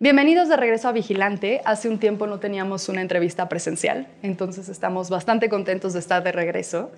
Bienvenidos 0.00 0.48
de 0.48 0.56
regreso 0.56 0.86
a 0.86 0.92
Vigilante. 0.92 1.60
Hace 1.64 1.88
un 1.88 1.98
tiempo 1.98 2.28
no 2.28 2.38
teníamos 2.38 2.88
una 2.88 3.00
entrevista 3.00 3.48
presencial, 3.48 4.06
entonces 4.22 4.68
estamos 4.68 5.10
bastante 5.10 5.48
contentos 5.48 5.92
de 5.92 5.98
estar 5.98 6.22
de 6.22 6.30
regreso. 6.30 6.92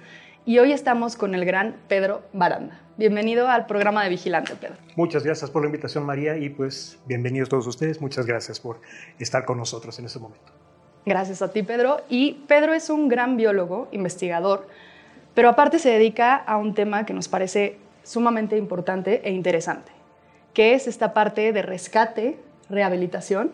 Y 0.44 0.58
hoy 0.58 0.72
estamos 0.72 1.16
con 1.16 1.34
el 1.34 1.46
gran 1.46 1.76
Pedro 1.88 2.20
Baranda. 2.34 2.78
Bienvenido 2.98 3.48
al 3.48 3.64
programa 3.64 4.04
de 4.04 4.10
Vigilante, 4.10 4.52
Pedro. 4.54 4.74
Muchas 4.96 5.24
gracias 5.24 5.50
por 5.50 5.62
la 5.62 5.68
invitación, 5.68 6.04
María, 6.04 6.36
y 6.36 6.50
pues 6.50 6.98
bienvenidos 7.06 7.48
todos 7.48 7.66
ustedes. 7.66 8.02
Muchas 8.02 8.26
gracias 8.26 8.60
por 8.60 8.82
estar 9.18 9.46
con 9.46 9.56
nosotros 9.56 9.98
en 9.98 10.04
este 10.04 10.18
momento. 10.18 10.52
Gracias 11.06 11.40
a 11.40 11.50
ti, 11.54 11.62
Pedro. 11.62 12.02
Y 12.10 12.44
Pedro 12.48 12.74
es 12.74 12.90
un 12.90 13.08
gran 13.08 13.38
biólogo, 13.38 13.88
investigador, 13.92 14.68
pero 15.32 15.48
aparte 15.48 15.78
se 15.78 15.88
dedica 15.88 16.36
a 16.36 16.58
un 16.58 16.74
tema 16.74 17.06
que 17.06 17.14
nos 17.14 17.28
parece 17.28 17.78
sumamente 18.02 18.58
importante 18.58 19.22
e 19.24 19.32
interesante, 19.32 19.90
que 20.52 20.74
es 20.74 20.86
esta 20.86 21.14
parte 21.14 21.54
de 21.54 21.62
rescate 21.62 22.49
rehabilitación 22.70 23.52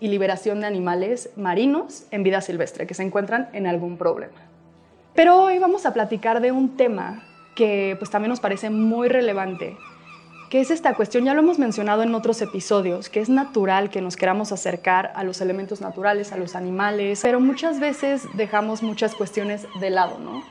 y 0.00 0.08
liberación 0.08 0.60
de 0.60 0.66
animales 0.66 1.30
marinos 1.36 2.04
en 2.10 2.22
vida 2.22 2.40
silvestre 2.40 2.86
que 2.86 2.94
se 2.94 3.02
encuentran 3.02 3.48
en 3.52 3.66
algún 3.66 3.96
problema. 3.96 4.34
Pero 5.14 5.42
hoy 5.42 5.58
vamos 5.58 5.86
a 5.86 5.94
platicar 5.94 6.40
de 6.40 6.52
un 6.52 6.76
tema 6.76 7.22
que 7.54 7.96
pues 7.98 8.10
también 8.10 8.28
nos 8.28 8.40
parece 8.40 8.68
muy 8.68 9.08
relevante, 9.08 9.76
que 10.50 10.60
es 10.60 10.70
esta 10.70 10.94
cuestión, 10.94 11.24
ya 11.24 11.34
lo 11.34 11.40
hemos 11.40 11.58
mencionado 11.58 12.02
en 12.02 12.14
otros 12.14 12.40
episodios, 12.42 13.08
que 13.08 13.20
es 13.20 13.28
natural 13.28 13.90
que 13.90 14.02
nos 14.02 14.16
queramos 14.16 14.52
acercar 14.52 15.12
a 15.16 15.24
los 15.24 15.40
elementos 15.40 15.80
naturales, 15.80 16.32
a 16.32 16.36
los 16.36 16.54
animales, 16.54 17.20
pero 17.22 17.40
muchas 17.40 17.80
veces 17.80 18.24
dejamos 18.34 18.82
muchas 18.82 19.14
cuestiones 19.14 19.66
de 19.80 19.90
lado, 19.90 20.18
¿no? 20.18 20.42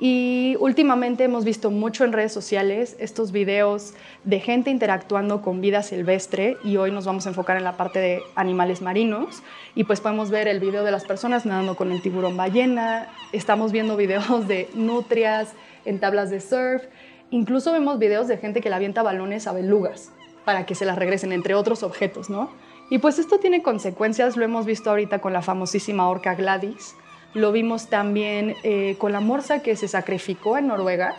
Y 0.00 0.56
últimamente 0.60 1.24
hemos 1.24 1.44
visto 1.44 1.72
mucho 1.72 2.04
en 2.04 2.12
redes 2.12 2.32
sociales 2.32 2.96
estos 3.00 3.32
videos 3.32 3.94
de 4.22 4.38
gente 4.38 4.70
interactuando 4.70 5.42
con 5.42 5.60
vida 5.60 5.82
silvestre 5.82 6.56
y 6.62 6.76
hoy 6.76 6.92
nos 6.92 7.04
vamos 7.04 7.26
a 7.26 7.30
enfocar 7.30 7.56
en 7.56 7.64
la 7.64 7.76
parte 7.76 7.98
de 7.98 8.22
animales 8.36 8.80
marinos. 8.80 9.42
Y 9.74 9.84
pues 9.84 10.00
podemos 10.00 10.30
ver 10.30 10.46
el 10.46 10.60
video 10.60 10.84
de 10.84 10.92
las 10.92 11.04
personas 11.04 11.46
nadando 11.46 11.74
con 11.74 11.90
el 11.90 12.00
tiburón 12.00 12.36
ballena, 12.36 13.08
estamos 13.32 13.72
viendo 13.72 13.96
videos 13.96 14.46
de 14.46 14.68
nutrias 14.74 15.52
en 15.84 15.98
tablas 15.98 16.30
de 16.30 16.40
surf, 16.40 16.84
incluso 17.30 17.72
vemos 17.72 17.98
videos 17.98 18.28
de 18.28 18.36
gente 18.36 18.60
que 18.60 18.68
le 18.68 18.76
avienta 18.76 19.02
balones 19.02 19.46
a 19.46 19.52
belugas 19.52 20.12
para 20.44 20.64
que 20.64 20.74
se 20.74 20.84
las 20.84 20.96
regresen 20.96 21.32
entre 21.32 21.54
otros 21.54 21.82
objetos, 21.82 22.30
¿no? 22.30 22.50
Y 22.90 22.98
pues 22.98 23.18
esto 23.18 23.38
tiene 23.38 23.62
consecuencias, 23.62 24.36
lo 24.36 24.44
hemos 24.44 24.64
visto 24.64 24.90
ahorita 24.90 25.20
con 25.20 25.32
la 25.32 25.42
famosísima 25.42 26.08
orca 26.08 26.34
Gladys, 26.34 26.94
lo 27.34 27.52
vimos 27.52 27.88
también 27.88 28.56
eh, 28.62 28.96
con 28.98 29.12
la 29.12 29.20
morsa 29.20 29.60
que 29.62 29.76
se 29.76 29.88
sacrificó 29.88 30.56
en 30.56 30.68
Noruega 30.68 31.14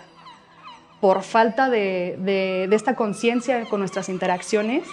por 1.01 1.23
falta 1.23 1.69
de, 1.69 2.67
esta 2.71 2.95
conciencia 2.95 3.65
con 3.65 3.79
nuestras 3.79 4.09
interacciones. 4.09 4.83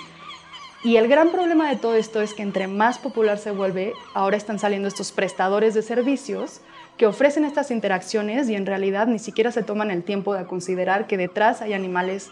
Y 0.85 0.97
el 0.97 1.09
gran 1.09 1.31
problema 1.31 1.69
de 1.69 1.77
todo 1.77 1.97
esto 1.97 2.23
es 2.23 2.33
que 2.33 2.43
entre 2.43 2.69
más 2.69 2.99
popular 2.99 3.39
se 3.39 3.51
vuelve, 3.51 3.93
ahora 4.15 4.37
están 4.37 4.59
saliendo 4.59 4.87
estos 4.87 5.11
prestadores 5.11 5.75
de 5.75 5.83
servicios 5.83 6.61
que 6.97 7.07
ofrecen 7.07 7.45
estas 7.45 7.71
interacciones 7.71 8.49
y 8.49 8.55
en 8.55 8.67
realidad 8.67 9.09
ni 9.09 9.19
siquiera 9.19 9.51
se 9.51 9.63
toman 9.63 9.91
el 9.91 10.05
tiempo 10.05 10.35
de 10.35 10.45
considerar 10.45 11.07
que 11.07 11.17
detrás 11.17 11.61
hay 11.61 11.73
animales 11.73 12.31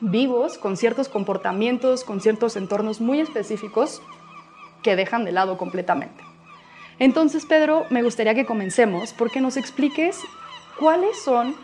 vivos, 0.00 0.56
con 0.58 0.76
ciertos 0.76 1.08
comportamientos, 1.08 2.04
con 2.04 2.20
ciertos 2.20 2.56
entornos 2.56 3.00
muy 3.00 3.20
específicos 3.20 4.02
que 4.82 4.94
dejan 4.94 5.24
de 5.24 5.32
lado 5.32 5.56
completamente. 5.58 6.33
Entonces, 6.98 7.44
Pedro, 7.46 7.86
me 7.90 8.02
gustaría 8.02 8.34
que 8.34 8.46
comencemos 8.46 9.12
porque 9.12 9.40
nos 9.40 9.56
expliques 9.56 10.20
cuáles 10.78 11.20
son 11.22 11.54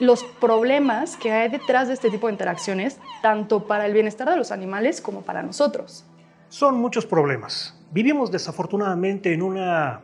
los 0.00 0.24
problemas 0.24 1.16
que 1.16 1.30
hay 1.30 1.48
detrás 1.48 1.88
de 1.88 1.94
este 1.94 2.10
tipo 2.10 2.26
de 2.26 2.32
interacciones, 2.32 2.98
tanto 3.22 3.66
para 3.66 3.86
el 3.86 3.92
bienestar 3.92 4.28
de 4.28 4.36
los 4.36 4.50
animales 4.50 5.00
como 5.00 5.22
para 5.22 5.42
nosotros. 5.42 6.04
Son 6.48 6.76
muchos 6.76 7.06
problemas. 7.06 7.80
Vivimos 7.92 8.30
desafortunadamente 8.30 9.32
en 9.32 9.42
una 9.42 10.02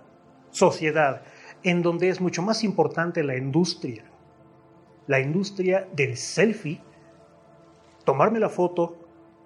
sociedad 0.51 1.23
en 1.63 1.83
donde 1.83 2.09
es 2.09 2.21
mucho 2.21 2.43
más 2.43 2.63
importante 2.63 3.23
la 3.23 3.37
industria, 3.37 4.05
la 5.07 5.21
industria 5.21 5.89
del 5.93 6.17
selfie, 6.17 6.81
tomarme 8.05 8.39
la 8.39 8.49
foto 8.49 8.97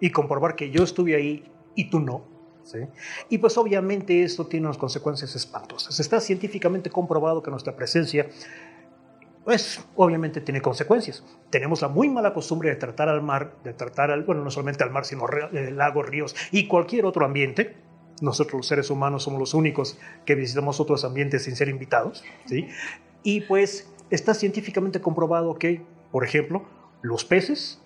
y 0.01 0.11
comprobar 0.11 0.55
que 0.55 0.71
yo 0.71 0.85
estuve 0.85 1.17
ahí 1.17 1.51
y 1.75 1.89
tú 1.91 2.01
no 2.01 2.34
y 3.29 3.39
pues 3.39 3.57
obviamente 3.59 4.23
esto 4.23 4.47
tiene 4.47 4.67
unas 4.67 4.79
consecuencias 4.79 5.35
espantosas. 5.35 5.99
Está 6.01 6.21
científicamente 6.21 6.91
comprobado 6.91 7.43
que 7.43 7.51
nuestra 7.51 7.77
presencia 7.77 8.27
pues 9.45 9.85
obviamente 9.97 10.41
tiene 10.41 10.63
consecuencias. 10.63 11.23
Tenemos 11.51 11.83
la 11.83 11.89
muy 11.89 12.09
mala 12.09 12.33
costumbre 12.33 12.71
de 12.71 12.77
tratar 12.77 13.11
al 13.11 13.23
mar, 13.23 13.55
de 13.63 13.75
tratar 13.75 14.11
al, 14.11 14.25
bueno, 14.25 14.43
no 14.43 14.51
solamente 14.51 14.83
al 14.83 14.91
mar, 14.91 15.05
sino 15.05 15.27
eh, 15.53 15.71
lagos, 15.71 16.09
ríos 16.09 16.35
y 16.51 16.67
cualquier 16.67 17.05
otro 17.05 17.27
ambiente. 17.27 17.77
Nosotros 18.23 18.55
los 18.55 18.67
seres 18.67 18.91
humanos 18.91 19.25
somos 19.25 19.39
los 19.39 19.55
únicos 19.55 19.99
que 20.25 20.35
visitamos 20.35 20.81
otros 20.81 21.05
ambientes 21.05 21.45
sin 21.45 21.57
ser 21.57 21.69
invitados, 21.69 22.25
¿sí? 22.47 22.69
Y 23.23 23.43
pues 23.43 23.91
está 24.09 24.33
científicamente 24.35 25.01
comprobado 25.01 25.59
que, 25.59 25.83
por 26.11 26.25
ejemplo, 26.25 26.65
los 27.03 27.25
peces 27.25 27.83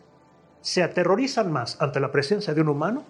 se 0.61 0.83
aterrorizan 0.83 1.51
más 1.51 1.81
ante 1.81 1.99
la 1.99 2.13
presencia 2.13 2.55
de 2.55 2.61
un 2.61 2.69
humano 2.69 3.05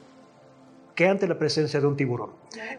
que 0.98 1.06
ante 1.06 1.28
la 1.28 1.38
presencia 1.38 1.80
de 1.80 1.86
un 1.86 1.96
tiburón. 1.96 2.30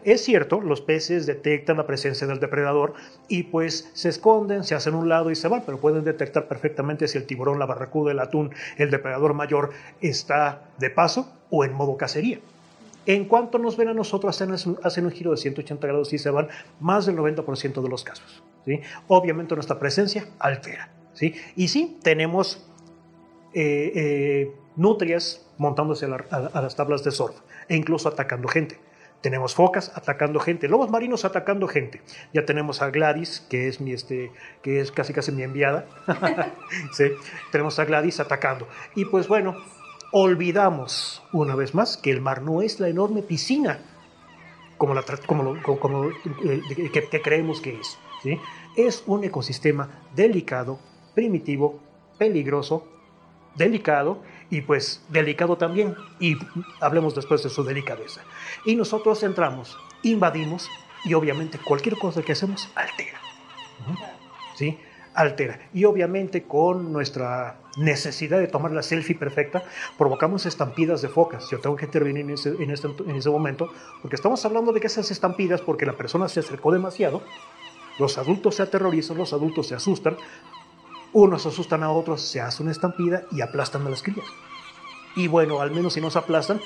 Es 0.04 0.22
cierto, 0.22 0.60
los 0.60 0.82
peces 0.82 1.24
detectan 1.24 1.78
la 1.78 1.86
presencia 1.86 2.26
del 2.26 2.38
depredador 2.38 2.92
y 3.28 3.44
pues 3.44 3.88
se 3.94 4.10
esconden, 4.10 4.62
se 4.62 4.74
hacen 4.74 4.94
un 4.94 5.08
lado 5.08 5.30
y 5.30 5.34
se 5.34 5.48
van, 5.48 5.62
pero 5.64 5.80
pueden 5.80 6.04
detectar 6.04 6.46
perfectamente 6.46 7.08
si 7.08 7.16
el 7.16 7.24
tiburón, 7.24 7.58
la 7.58 7.64
barracuda, 7.64 8.12
el 8.12 8.18
atún, 8.18 8.50
el 8.76 8.90
depredador 8.90 9.32
mayor 9.32 9.70
está 10.02 10.68
de 10.76 10.90
paso 10.90 11.32
o 11.48 11.64
en 11.64 11.72
modo 11.72 11.96
cacería. 11.96 12.40
En 13.06 13.24
cuanto 13.24 13.58
nos 13.58 13.78
ven 13.78 13.88
a 13.88 13.94
nosotros, 13.94 14.38
hacen, 14.38 15.06
un 15.06 15.12
giro 15.12 15.30
de 15.30 15.38
180 15.38 15.86
grados 15.86 16.12
y 16.12 16.18
se 16.18 16.28
van 16.28 16.48
más 16.78 17.06
del 17.06 17.16
90% 17.16 17.80
de 17.80 17.88
los 17.88 18.04
casos. 18.04 18.42
¿sí? 18.66 18.82
Obviamente 19.08 19.54
nuestra 19.54 19.78
presencia 19.78 20.26
altera. 20.38 20.92
¿sí? 21.14 21.34
Y 21.56 21.68
sí, 21.68 21.96
tenemos 22.02 22.68
eh, 23.54 23.92
eh, 23.94 24.52
nutrias 24.76 25.49
montándose 25.60 26.06
a, 26.06 26.60
las 26.62 26.74
tablas 26.74 27.04
de 27.04 27.10
surf 27.10 27.36
e 27.68 27.76
incluso 27.76 28.08
atacando 28.08 28.48
gente. 28.48 28.80
Tenemos 29.20 29.54
focas 29.54 29.92
atacando 29.94 30.40
gente, 30.40 30.68
lobos 30.68 30.90
marinos 30.90 31.26
atacando 31.26 31.68
gente. 31.68 32.00
Ya 32.32 32.46
tenemos 32.46 32.80
a 32.80 32.88
Gladys, 32.88 33.46
que 33.50 33.68
es, 33.68 33.78
mi, 33.78 33.92
este, 33.92 34.32
que 34.62 34.80
es 34.80 34.90
casi 34.90 35.12
casi 35.12 35.32
mi 35.32 35.42
enviada. 35.42 35.84
¿Sí? 36.92 37.12
Tenemos 37.52 37.78
a 37.78 37.84
Gladys 37.84 38.20
atacando. 38.20 38.66
Y 38.96 39.04
pues 39.04 39.28
bueno, 39.28 39.54
olvidamos 40.12 41.22
una 41.30 41.54
vez 41.54 41.74
más 41.74 41.98
que 41.98 42.10
el 42.10 42.22
mar 42.22 42.40
no 42.40 42.62
es 42.62 42.80
la 42.80 42.88
enorme 42.88 43.20
piscina 43.20 43.80
como, 44.78 44.94
la, 44.94 45.04
como, 45.26 45.60
como, 45.62 46.08
eh, 46.08 46.90
que, 46.90 47.20
creemos 47.20 47.60
que 47.60 47.78
es. 47.78 47.98
¿sí? 48.22 48.40
Es 48.78 49.04
un 49.06 49.24
ecosistema 49.24 50.06
delicado, 50.16 50.78
primitivo, 51.14 51.80
peligroso, 52.16 52.88
delicado 53.56 54.22
y 54.50 54.62
pues 54.62 55.02
delicado 55.08 55.56
también, 55.56 55.94
y 56.18 56.36
hablemos 56.80 57.14
después 57.14 57.42
de 57.42 57.50
su 57.50 57.62
delicadeza. 57.62 58.22
Y 58.64 58.74
nosotros 58.74 59.22
entramos, 59.22 59.78
invadimos, 60.02 60.68
y 61.04 61.14
obviamente 61.14 61.58
cualquier 61.58 61.96
cosa 61.96 62.22
que 62.22 62.32
hacemos 62.32 62.68
altera. 62.74 63.20
¿Sí? 64.56 64.78
Altera. 65.14 65.58
Y 65.72 65.84
obviamente 65.84 66.44
con 66.44 66.92
nuestra 66.92 67.58
necesidad 67.76 68.38
de 68.38 68.48
tomar 68.48 68.72
la 68.72 68.82
selfie 68.82 69.14
perfecta, 69.14 69.62
provocamos 69.96 70.46
estampidas 70.46 71.02
de 71.02 71.08
focas. 71.08 71.48
Yo 71.50 71.60
tengo 71.60 71.76
que 71.76 71.86
intervenir 71.86 72.24
en 72.24 72.30
ese, 72.30 72.50
en, 72.50 72.70
este, 72.70 72.88
en 72.88 73.16
ese 73.16 73.30
momento, 73.30 73.72
porque 74.02 74.16
estamos 74.16 74.44
hablando 74.44 74.72
de 74.72 74.80
que 74.80 74.88
esas 74.88 75.10
estampidas, 75.10 75.60
porque 75.60 75.86
la 75.86 75.94
persona 75.94 76.28
se 76.28 76.40
acercó 76.40 76.72
demasiado, 76.72 77.22
los 77.98 78.18
adultos 78.18 78.56
se 78.56 78.62
aterrorizan, 78.62 79.18
los 79.18 79.32
adultos 79.32 79.68
se 79.68 79.74
asustan, 79.74 80.16
unos 81.12 81.46
asustan 81.46 81.82
a 81.82 81.90
otros, 81.90 82.22
se 82.22 82.40
hace 82.40 82.62
una 82.62 82.72
estampida 82.72 83.24
y 83.32 83.40
aplastan 83.40 83.86
a 83.86 83.90
las 83.90 84.02
crías. 84.02 84.26
Y 85.16 85.28
bueno, 85.28 85.60
al 85.60 85.70
menos 85.70 85.94
si 85.94 86.00
no 86.00 86.10
se 86.10 86.18
aplastan, 86.18 86.60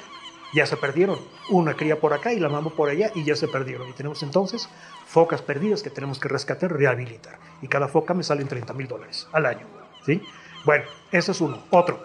ya 0.53 0.67
se 0.67 0.77
perdieron. 0.77 1.19
Una 1.49 1.75
cría 1.75 1.99
por 1.99 2.13
acá 2.13 2.33
y 2.33 2.39
la 2.39 2.49
mamá 2.49 2.71
por 2.71 2.91
allá 2.91 3.11
y 3.15 3.25
ya 3.25 3.37
se 3.37 3.49
perdieron. 3.49 3.89
Y 3.89 3.93
tenemos 3.93 4.23
entonces 4.23 4.69
focas 5.07 5.43
perdidas 5.43 5.83
que 5.83 5.91
tenemos 5.91 6.19
que 6.19 6.29
rescatar, 6.29 6.73
rehabilitar. 6.73 7.39
Y 7.63 7.69
cada 7.69 7.89
foca 7.89 8.15
me 8.15 8.23
sale 8.23 8.43
en 8.43 8.49
30 8.49 8.73
mil 8.75 8.87
dólares 8.87 9.29
al 9.33 9.47
año. 9.47 9.67
¿sí? 10.05 10.23
Bueno, 10.65 10.85
ese 11.11 11.33
es 11.33 11.41
uno. 11.41 11.59
Otro. 11.71 12.05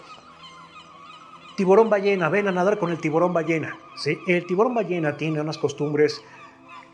Tiburón 1.57 1.89
ballena, 1.89 2.30
ven 2.30 2.47
a 2.47 2.51
nadar 2.53 2.80
con 2.80 2.89
el 2.89 3.00
tiburón 3.00 3.33
ballena. 3.33 3.77
¿sí? 3.97 4.18
El 4.27 4.45
tiburón 4.45 4.74
ballena 4.74 5.18
tiene 5.18 5.42
unas 5.42 5.57
costumbres 5.57 6.21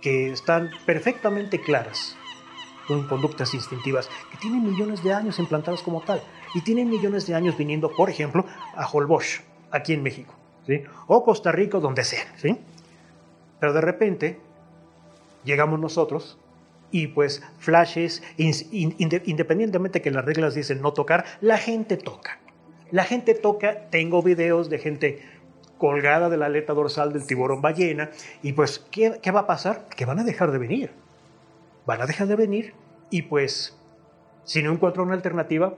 que 0.02 0.32
están 0.32 0.72
perfectamente 0.86 1.62
claras 1.62 2.18
con 2.88 3.08
conductas 3.08 3.54
instintivas 3.54 4.10
que 4.32 4.38
tienen 4.38 4.64
millones 4.64 5.04
de 5.04 5.14
años 5.14 5.40
implantadas 5.40 5.82
como 5.82 6.02
tal 6.02 6.22
y 6.54 6.62
tienen 6.62 6.90
millones 6.90 7.28
de 7.28 7.36
años 7.36 7.58
viniendo, 7.58 7.92
por 7.92 8.10
ejemplo, 8.10 8.46
a 8.76 8.88
Holbox, 8.88 9.44
aquí 9.72 9.94
en 9.94 10.04
México, 10.04 10.34
¿sí? 10.66 10.84
o 11.08 11.24
Costa 11.24 11.52
Rica, 11.52 11.80
donde 11.80 12.04
sea. 12.04 12.26
¿sí? 12.38 12.58
Pero 13.60 13.74
de 13.74 13.82
repente 13.82 14.40
llegamos 15.44 15.80
nosotros 15.80 16.38
y 16.92 17.08
pues 17.08 17.44
flashes, 17.60 18.24
independientemente 18.38 20.02
que 20.02 20.12
las 20.12 20.24
reglas 20.24 20.56
dicen 20.56 20.82
no 20.82 20.94
tocar, 20.94 21.26
la 21.42 21.58
gente 21.58 21.98
toca. 21.98 22.40
La 22.92 23.04
gente 23.04 23.34
toca, 23.34 23.90
tengo 23.90 24.22
videos 24.22 24.70
de 24.70 24.80
gente 24.80 25.22
colgada 25.78 26.30
de 26.30 26.38
la 26.38 26.46
aleta 26.46 26.74
dorsal 26.74 27.12
del 27.12 27.26
tiburón 27.26 27.62
ballena. 27.62 28.12
Y 28.44 28.54
pues, 28.54 28.80
¿qué, 28.92 29.20
¿qué 29.22 29.32
va 29.32 29.42
a 29.42 29.48
pasar? 29.48 29.88
Que 29.96 30.06
van 30.06 30.20
a 30.20 30.24
dejar 30.24 30.52
de 30.52 30.58
venir. 30.58 30.92
Van 31.86 32.02
a 32.02 32.06
dejar 32.06 32.28
de 32.28 32.36
venir 32.36 32.74
y 33.10 33.24
pues, 33.24 33.78
si 34.44 34.64
no 34.64 34.72
encuentra 34.72 35.04
una 35.04 35.14
alternativa, 35.14 35.76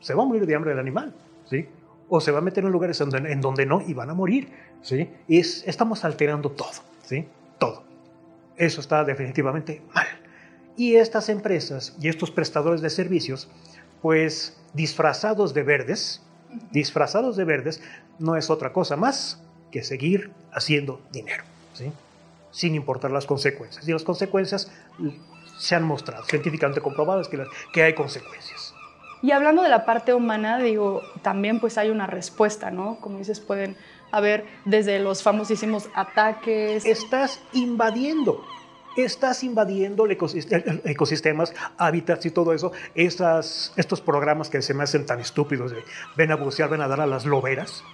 se 0.00 0.14
va 0.14 0.22
a 0.22 0.26
morir 0.26 0.46
de 0.46 0.54
hambre 0.54 0.72
el 0.72 0.78
animal, 0.78 1.14
¿sí? 1.48 1.68
O 2.08 2.20
se 2.20 2.32
va 2.32 2.38
a 2.38 2.40
meter 2.42 2.64
en 2.64 2.72
lugares 2.72 3.00
en 3.00 3.10
donde, 3.10 3.32
en 3.32 3.40
donde 3.40 3.66
no 3.66 3.82
y 3.86 3.94
van 3.94 4.10
a 4.10 4.14
morir, 4.14 4.48
¿sí? 4.82 5.10
Y 5.28 5.38
es, 5.38 5.66
estamos 5.66 6.04
alterando 6.04 6.50
todo, 6.50 6.70
¿sí? 7.02 7.26
Todo. 7.58 7.84
Eso 8.56 8.80
está 8.80 9.04
definitivamente 9.04 9.82
mal. 9.94 10.06
Y 10.76 10.96
estas 10.96 11.28
empresas 11.28 11.96
y 12.00 12.08
estos 12.08 12.30
prestadores 12.30 12.80
de 12.80 12.90
servicios, 12.90 13.48
pues 14.00 14.58
disfrazados 14.72 15.52
de 15.52 15.62
verdes, 15.62 16.22
disfrazados 16.70 17.36
de 17.36 17.44
verdes, 17.44 17.82
no 18.18 18.36
es 18.36 18.50
otra 18.50 18.72
cosa 18.72 18.96
más 18.96 19.42
que 19.70 19.82
seguir 19.82 20.30
haciendo 20.52 21.00
dinero, 21.12 21.44
¿sí? 21.74 21.92
Sin 22.50 22.74
importar 22.74 23.10
las 23.10 23.26
consecuencias. 23.26 23.86
Y 23.88 23.92
las 23.92 24.04
consecuencias 24.04 24.70
se 25.58 25.74
han 25.74 25.84
mostrado, 25.84 26.24
científicamente 26.24 26.80
comprobadas 26.80 27.28
que, 27.28 27.44
que 27.72 27.82
hay 27.82 27.94
consecuencias. 27.94 28.74
Y 29.22 29.32
hablando 29.32 29.62
de 29.62 29.68
la 29.68 29.84
parte 29.84 30.14
humana, 30.14 30.58
digo, 30.58 31.02
también 31.22 31.60
pues 31.60 31.76
hay 31.76 31.90
una 31.90 32.06
respuesta, 32.06 32.70
¿no? 32.70 32.96
Como 33.00 33.18
dices, 33.18 33.40
pueden 33.40 33.76
haber 34.10 34.46
desde 34.64 34.98
los 34.98 35.22
famosísimos 35.22 35.90
ataques. 35.94 36.86
Estás 36.86 37.42
invadiendo, 37.52 38.42
estás 38.96 39.44
invadiendo 39.44 40.06
ecosistemas, 40.08 41.52
hábitats 41.76 42.24
y 42.24 42.30
todo 42.30 42.54
eso. 42.54 42.72
Estas, 42.94 43.74
estos 43.76 44.00
programas 44.00 44.48
que 44.48 44.62
se 44.62 44.72
me 44.72 44.84
hacen 44.84 45.04
tan 45.04 45.20
estúpidos 45.20 45.72
de 45.72 45.84
ven 46.16 46.32
a 46.32 46.36
bucear, 46.36 46.70
ven 46.70 46.80
a 46.80 46.88
dar 46.88 47.02
a 47.02 47.06
las 47.06 47.26
loberas. 47.26 47.84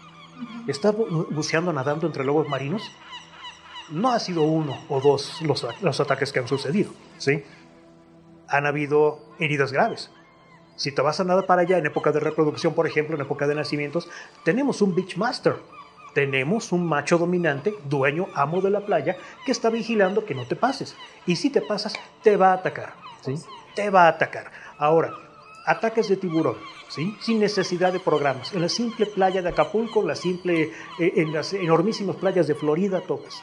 Estás 0.68 0.94
buceando, 0.96 1.72
nadando 1.72 2.06
entre 2.06 2.22
lobos 2.22 2.48
marinos 2.48 2.82
no 3.90 4.10
ha 4.10 4.18
sido 4.18 4.42
uno 4.42 4.78
o 4.88 5.00
dos 5.00 5.40
los, 5.42 5.66
los 5.80 6.00
ataques 6.00 6.32
que 6.32 6.40
han 6.40 6.48
sucedido, 6.48 6.90
¿sí? 7.18 7.44
Han 8.48 8.66
habido 8.66 9.20
heridas 9.38 9.72
graves. 9.72 10.10
Si 10.76 10.92
te 10.92 11.02
vas 11.02 11.20
a 11.20 11.24
nada 11.24 11.46
para 11.46 11.62
allá 11.62 11.78
en 11.78 11.86
época 11.86 12.12
de 12.12 12.20
reproducción, 12.20 12.74
por 12.74 12.86
ejemplo, 12.86 13.16
en 13.16 13.22
época 13.22 13.46
de 13.46 13.54
nacimientos, 13.54 14.08
tenemos 14.44 14.82
un 14.82 14.94
Beachmaster. 14.94 15.56
Tenemos 16.12 16.72
un 16.72 16.86
macho 16.86 17.18
dominante, 17.18 17.74
dueño, 17.84 18.28
amo 18.34 18.62
de 18.62 18.70
la 18.70 18.80
playa, 18.80 19.18
que 19.44 19.52
está 19.52 19.68
vigilando 19.68 20.24
que 20.24 20.34
no 20.34 20.46
te 20.46 20.56
pases. 20.56 20.96
Y 21.26 21.36
si 21.36 21.50
te 21.50 21.60
pasas, 21.60 21.92
te 22.22 22.38
va 22.38 22.52
a 22.52 22.54
atacar. 22.54 22.94
¿sí? 23.20 23.34
Te 23.74 23.90
va 23.90 24.04
a 24.04 24.08
atacar. 24.08 24.50
Ahora, 24.78 25.12
ataques 25.66 26.08
de 26.08 26.16
tiburón, 26.16 26.56
¿sí? 26.88 27.14
sin 27.20 27.38
necesidad 27.38 27.92
de 27.92 28.00
programas. 28.00 28.54
En 28.54 28.62
la 28.62 28.70
simple 28.70 29.04
playa 29.04 29.42
de 29.42 29.50
Acapulco, 29.50 30.02
la 30.02 30.14
simple, 30.14 30.72
eh, 30.98 31.12
en 31.16 31.34
las 31.34 31.52
enormísimas 31.52 32.16
playas 32.16 32.46
de 32.46 32.54
Florida, 32.54 33.02
eso. 33.26 33.42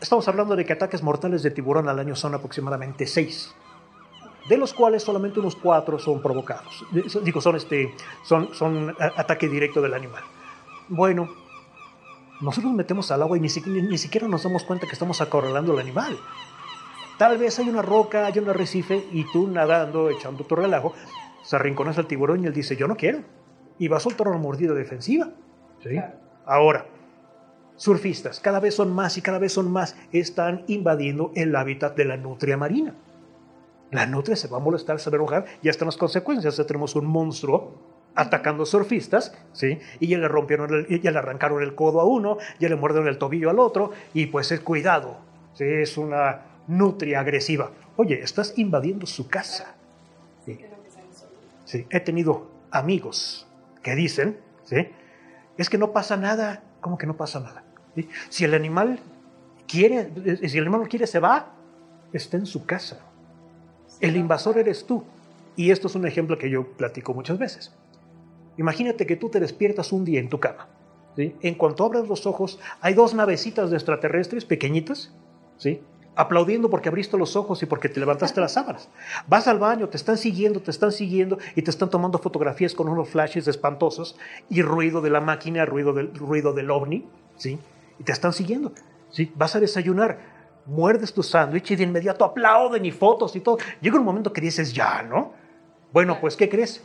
Estamos 0.00 0.28
hablando 0.28 0.54
de 0.54 0.64
que 0.64 0.72
ataques 0.72 1.02
mortales 1.02 1.42
de 1.42 1.50
tiburón 1.50 1.88
al 1.88 1.98
año 1.98 2.14
son 2.14 2.34
aproximadamente 2.34 3.04
6, 3.04 3.54
de 4.48 4.56
los 4.56 4.72
cuales 4.72 5.02
solamente 5.02 5.40
unos 5.40 5.56
4 5.56 5.98
son 5.98 6.22
provocados. 6.22 6.86
Digo, 7.22 7.40
son, 7.40 7.56
este, 7.56 7.94
son, 8.22 8.54
son 8.54 8.94
ataque 9.00 9.48
directo 9.48 9.80
del 9.82 9.94
animal. 9.94 10.22
Bueno, 10.88 11.28
nosotros 12.40 12.72
metemos 12.72 13.10
al 13.10 13.22
agua 13.22 13.36
y 13.36 13.40
ni, 13.40 13.48
ni 13.82 13.98
siquiera 13.98 14.28
nos 14.28 14.44
damos 14.44 14.62
cuenta 14.62 14.86
que 14.86 14.92
estamos 14.92 15.20
acorralando 15.20 15.72
al 15.72 15.80
animal. 15.80 16.16
Tal 17.18 17.36
vez 17.36 17.58
hay 17.58 17.68
una 17.68 17.82
roca, 17.82 18.26
hay 18.26 18.38
un 18.38 18.48
arrecife 18.48 19.04
y 19.10 19.24
tú 19.32 19.48
nadando, 19.48 20.10
echando 20.10 20.44
tu 20.44 20.54
relajo, 20.54 20.94
se 21.42 21.56
arrinconas 21.56 21.98
al 21.98 22.06
tiburón 22.06 22.44
y 22.44 22.46
él 22.46 22.52
dice, 22.52 22.76
yo 22.76 22.86
no 22.86 22.96
quiero. 22.96 23.24
Y 23.80 23.88
va 23.88 23.96
a 23.96 24.00
soltar 24.00 24.28
una 24.28 24.38
mordida 24.38 24.74
defensiva. 24.74 25.30
¿sí? 25.82 26.00
Ahora, 26.46 26.86
surfistas, 27.78 28.40
cada 28.40 28.60
vez 28.60 28.74
son 28.74 28.92
más 28.92 29.16
y 29.16 29.22
cada 29.22 29.38
vez 29.38 29.54
son 29.54 29.72
más, 29.72 29.96
están 30.12 30.64
invadiendo 30.66 31.32
el 31.34 31.56
hábitat 31.56 31.96
de 31.96 32.04
la 32.04 32.18
nutria 32.18 32.58
marina. 32.58 32.94
La 33.90 34.04
nutria 34.04 34.36
se 34.36 34.48
va 34.48 34.58
a 34.58 34.60
molestar, 34.60 35.00
se 35.00 35.08
va 35.08 35.16
a 35.16 35.20
enojar, 35.20 35.46
ya 35.62 35.70
están 35.70 35.86
las 35.86 35.96
consecuencias. 35.96 36.58
Ya 36.58 36.66
tenemos 36.66 36.94
un 36.94 37.06
monstruo 37.06 37.72
atacando 38.14 38.66
surfistas, 38.66 39.32
¿sí? 39.52 39.78
Y 39.98 40.08
ya 40.08 40.18
le 40.18 40.28
rompieron, 40.28 40.86
ya 40.88 41.10
le 41.10 41.18
arrancaron 41.18 41.62
el 41.62 41.74
codo 41.74 42.00
a 42.00 42.04
uno, 42.04 42.36
ya 42.58 42.68
le 42.68 42.76
mordieron 42.76 43.08
el 43.08 43.16
tobillo 43.16 43.48
al 43.48 43.58
otro, 43.58 43.92
y 44.12 44.26
pues 44.26 44.52
es 44.52 44.60
cuidado, 44.60 45.18
¿sí? 45.54 45.64
Es 45.64 45.96
una 45.96 46.42
nutria 46.66 47.20
agresiva. 47.20 47.70
Oye, 47.96 48.20
estás 48.20 48.58
invadiendo 48.58 49.06
su 49.06 49.28
casa. 49.28 49.74
He 51.90 52.00
tenido 52.00 52.50
amigos 52.70 53.46
que 53.82 53.94
dicen, 53.94 54.38
¿sí? 54.64 54.88
Es 55.56 55.70
que 55.70 55.78
no 55.78 55.92
pasa 55.92 56.16
nada. 56.16 56.62
¿Cómo 56.80 56.98
que 56.98 57.06
no 57.06 57.16
pasa 57.16 57.40
nada? 57.40 57.64
Si 58.28 58.44
el 58.44 58.54
animal 58.54 59.00
quiere, 59.66 60.10
si 60.48 60.58
el 60.58 60.64
animal 60.64 60.82
no 60.82 60.88
quiere, 60.88 61.06
se 61.06 61.18
va, 61.18 61.52
está 62.12 62.36
en 62.36 62.46
su 62.46 62.64
casa. 62.64 63.00
El 64.00 64.16
invasor 64.16 64.58
eres 64.58 64.86
tú. 64.86 65.04
Y 65.56 65.70
esto 65.70 65.88
es 65.88 65.94
un 65.96 66.06
ejemplo 66.06 66.38
que 66.38 66.50
yo 66.50 66.72
platico 66.72 67.14
muchas 67.14 67.38
veces. 67.38 67.74
Imagínate 68.56 69.06
que 69.06 69.16
tú 69.16 69.28
te 69.28 69.40
despiertas 69.40 69.92
un 69.92 70.04
día 70.04 70.20
en 70.20 70.28
tu 70.28 70.38
cama. 70.38 70.68
En 71.16 71.54
cuanto 71.56 71.84
abres 71.84 72.06
los 72.06 72.26
ojos, 72.26 72.60
hay 72.80 72.94
dos 72.94 73.12
navecitas 73.12 73.70
de 73.70 73.76
extraterrestres 73.76 74.44
pequeñitas, 74.44 75.12
¿sí? 75.56 75.80
aplaudiendo 76.14 76.68
porque 76.68 76.88
abriste 76.88 77.16
los 77.16 77.36
ojos 77.36 77.62
y 77.62 77.66
porque 77.66 77.88
te 77.88 78.00
levantaste 78.00 78.40
las 78.40 78.52
sábanas. 78.52 78.88
Vas 79.28 79.46
al 79.46 79.58
baño, 79.58 79.88
te 79.88 79.96
están 79.96 80.18
siguiendo, 80.18 80.60
te 80.60 80.70
están 80.70 80.90
siguiendo 80.90 81.38
y 81.54 81.62
te 81.62 81.70
están 81.70 81.90
tomando 81.90 82.18
fotografías 82.18 82.74
con 82.74 82.88
unos 82.88 83.08
flashes 83.08 83.46
espantosos 83.46 84.16
y 84.50 84.62
ruido 84.62 85.00
de 85.00 85.10
la 85.10 85.20
máquina, 85.20 85.64
ruido 85.64 85.92
del, 85.92 86.12
ruido 86.14 86.52
del 86.52 86.70
ovni, 86.70 87.04
¿sí? 87.36 87.58
Y 87.98 88.04
te 88.04 88.12
están 88.12 88.32
siguiendo. 88.32 88.72
¿sí? 89.10 89.32
Vas 89.34 89.56
a 89.56 89.60
desayunar, 89.60 90.18
muerdes 90.66 91.12
tu 91.12 91.22
sándwich 91.22 91.70
y 91.70 91.76
de 91.76 91.84
inmediato 91.84 92.24
aplauden 92.24 92.84
y 92.84 92.90
fotos 92.90 93.34
y 93.36 93.40
todo. 93.40 93.58
Llega 93.80 93.98
un 93.98 94.04
momento 94.04 94.32
que 94.32 94.40
dices, 94.40 94.72
ya, 94.72 95.02
¿no? 95.02 95.32
Bueno, 95.92 96.18
pues, 96.20 96.36
¿qué 96.36 96.48
crees? 96.48 96.82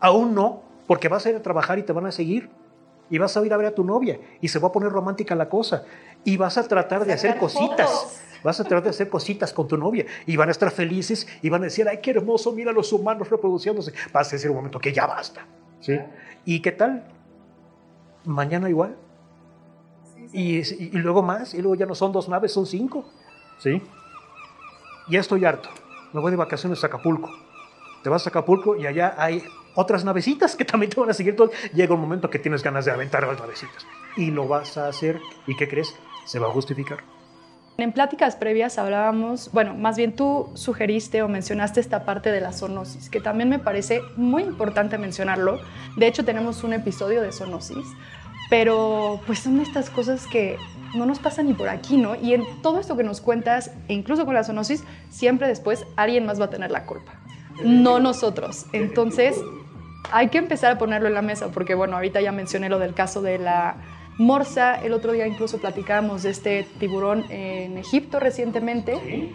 Aún 0.00 0.34
no, 0.34 0.62
porque 0.86 1.08
vas 1.08 1.26
a 1.26 1.30
ir 1.30 1.36
a 1.36 1.42
trabajar 1.42 1.78
y 1.78 1.82
te 1.82 1.92
van 1.92 2.06
a 2.06 2.12
seguir. 2.12 2.48
Y 3.10 3.16
vas 3.16 3.36
a 3.36 3.44
ir 3.44 3.52
a 3.54 3.56
ver 3.56 3.68
a 3.68 3.74
tu 3.74 3.84
novia 3.84 4.20
y 4.40 4.48
se 4.48 4.58
va 4.58 4.68
a 4.68 4.72
poner 4.72 4.90
romántica 4.90 5.34
la 5.34 5.48
cosa. 5.48 5.84
Y 6.24 6.36
vas 6.36 6.58
a 6.58 6.68
tratar 6.68 7.06
de 7.06 7.14
hacer 7.14 7.38
cositas. 7.38 8.22
Vas 8.44 8.60
a 8.60 8.64
tratar 8.64 8.84
de 8.84 8.90
hacer 8.90 9.08
cositas 9.08 9.52
con 9.52 9.66
tu 9.66 9.76
novia 9.76 10.04
y 10.26 10.36
van 10.36 10.48
a 10.48 10.52
estar 10.52 10.70
felices 10.70 11.26
y 11.42 11.48
van 11.48 11.62
a 11.62 11.64
decir, 11.64 11.88
ay, 11.88 11.98
qué 12.02 12.10
hermoso, 12.10 12.52
mira 12.52 12.70
los 12.70 12.92
humanos 12.92 13.30
reproduciéndose. 13.30 13.92
Vas 14.12 14.28
a 14.28 14.32
decir 14.32 14.50
un 14.50 14.56
momento 14.56 14.78
que 14.78 14.92
ya 14.92 15.06
basta. 15.06 15.46
¿sí? 15.80 15.98
¿Y 16.44 16.60
qué 16.60 16.72
tal? 16.72 17.04
Mañana 18.24 18.68
igual. 18.68 18.96
Y, 20.32 20.90
luego 20.98 21.22
más, 21.22 21.54
y 21.54 21.62
luego 21.62 21.74
ya 21.74 21.86
no 21.86 21.94
son 21.94 22.12
dos 22.12 22.28
naves, 22.28 22.52
son 22.52 22.66
cinco. 22.66 23.04
¿Sí? 23.58 23.82
Ya 25.08 25.20
estoy 25.20 25.44
harto. 25.44 25.68
Me 26.12 26.20
voy 26.20 26.30
de 26.30 26.36
vacaciones 26.36 26.82
a 26.84 26.88
Acapulco. 26.88 27.30
Te 28.02 28.10
vas 28.10 28.26
a 28.26 28.30
Acapulco 28.30 28.76
y 28.76 28.86
allá 28.86 29.14
hay 29.18 29.42
otras 29.74 30.04
navecitas 30.04 30.56
que 30.56 30.64
también 30.66 30.90
te 30.90 31.00
van 31.00 31.10
a 31.10 31.14
seguir 31.14 31.36
todo. 31.36 31.50
Llega 31.72 31.94
un 31.94 32.00
momento 32.00 32.30
que 32.30 32.38
tienes 32.38 32.62
ganas 32.62 32.84
de 32.84 32.90
aventar 32.90 33.26
las 33.26 33.38
navecitas. 33.38 33.86
Y 34.16 34.30
lo 34.30 34.46
vas 34.48 34.76
a 34.76 34.88
hacer. 34.88 35.20
¿Y 35.46 35.56
qué 35.56 35.68
crees? 35.68 35.94
Se 36.26 36.38
va 36.38 36.48
a 36.48 36.50
justificar. 36.50 36.98
En 37.80 37.92
pláticas 37.92 38.34
previas 38.34 38.76
hablábamos, 38.76 39.52
bueno, 39.52 39.72
más 39.72 39.96
bien 39.96 40.16
tú 40.16 40.50
sugeriste 40.54 41.22
o 41.22 41.28
mencionaste 41.28 41.78
esta 41.78 42.04
parte 42.04 42.32
de 42.32 42.40
la 42.40 42.52
zoonosis, 42.52 43.08
que 43.08 43.20
también 43.20 43.48
me 43.48 43.60
parece 43.60 44.02
muy 44.16 44.42
importante 44.42 44.98
mencionarlo. 44.98 45.60
De 45.96 46.08
hecho, 46.08 46.24
tenemos 46.24 46.64
un 46.64 46.72
episodio 46.72 47.22
de 47.22 47.30
zoonosis 47.30 47.86
pero 48.50 49.20
pues 49.26 49.40
son 49.40 49.60
estas 49.60 49.90
cosas 49.90 50.26
que 50.26 50.56
no 50.94 51.04
nos 51.04 51.18
pasan 51.18 51.46
ni 51.46 51.54
por 51.54 51.68
aquí, 51.68 51.96
¿no? 51.96 52.14
Y 52.14 52.34
en 52.34 52.44
todo 52.62 52.80
esto 52.80 52.96
que 52.96 53.02
nos 53.02 53.20
cuentas, 53.20 53.72
e 53.88 53.94
incluso 53.94 54.24
con 54.24 54.34
la 54.34 54.44
zoonosis, 54.44 54.84
siempre 55.10 55.46
después 55.46 55.84
alguien 55.96 56.24
más 56.24 56.40
va 56.40 56.46
a 56.46 56.50
tener 56.50 56.70
la 56.70 56.86
culpa, 56.86 57.12
no 57.62 58.00
nosotros. 58.00 58.66
Entonces, 58.72 59.36
hay 60.10 60.28
que 60.28 60.38
empezar 60.38 60.72
a 60.72 60.78
ponerlo 60.78 61.08
en 61.08 61.14
la 61.14 61.22
mesa, 61.22 61.48
porque 61.48 61.74
bueno, 61.74 61.96
ahorita 61.96 62.20
ya 62.20 62.32
mencioné 62.32 62.68
lo 62.68 62.78
del 62.78 62.94
caso 62.94 63.20
de 63.20 63.38
la 63.38 63.76
morsa, 64.16 64.74
el 64.82 64.92
otro 64.94 65.12
día 65.12 65.26
incluso 65.26 65.58
platicábamos 65.58 66.22
de 66.22 66.30
este 66.30 66.66
tiburón 66.80 67.24
en 67.30 67.78
Egipto 67.78 68.18
recientemente, 68.18 69.32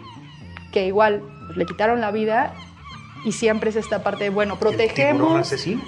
que 0.72 0.86
igual 0.86 1.22
le 1.54 1.66
quitaron 1.66 2.00
la 2.00 2.10
vida 2.10 2.52
y 3.24 3.32
siempre 3.32 3.70
es 3.70 3.76
esta 3.76 4.02
parte 4.02 4.24
de, 4.24 4.30
bueno, 4.30 4.58
protegemos... 4.58 4.98
¿El 4.98 5.16
tiburón 5.16 5.40
asesino? 5.40 5.82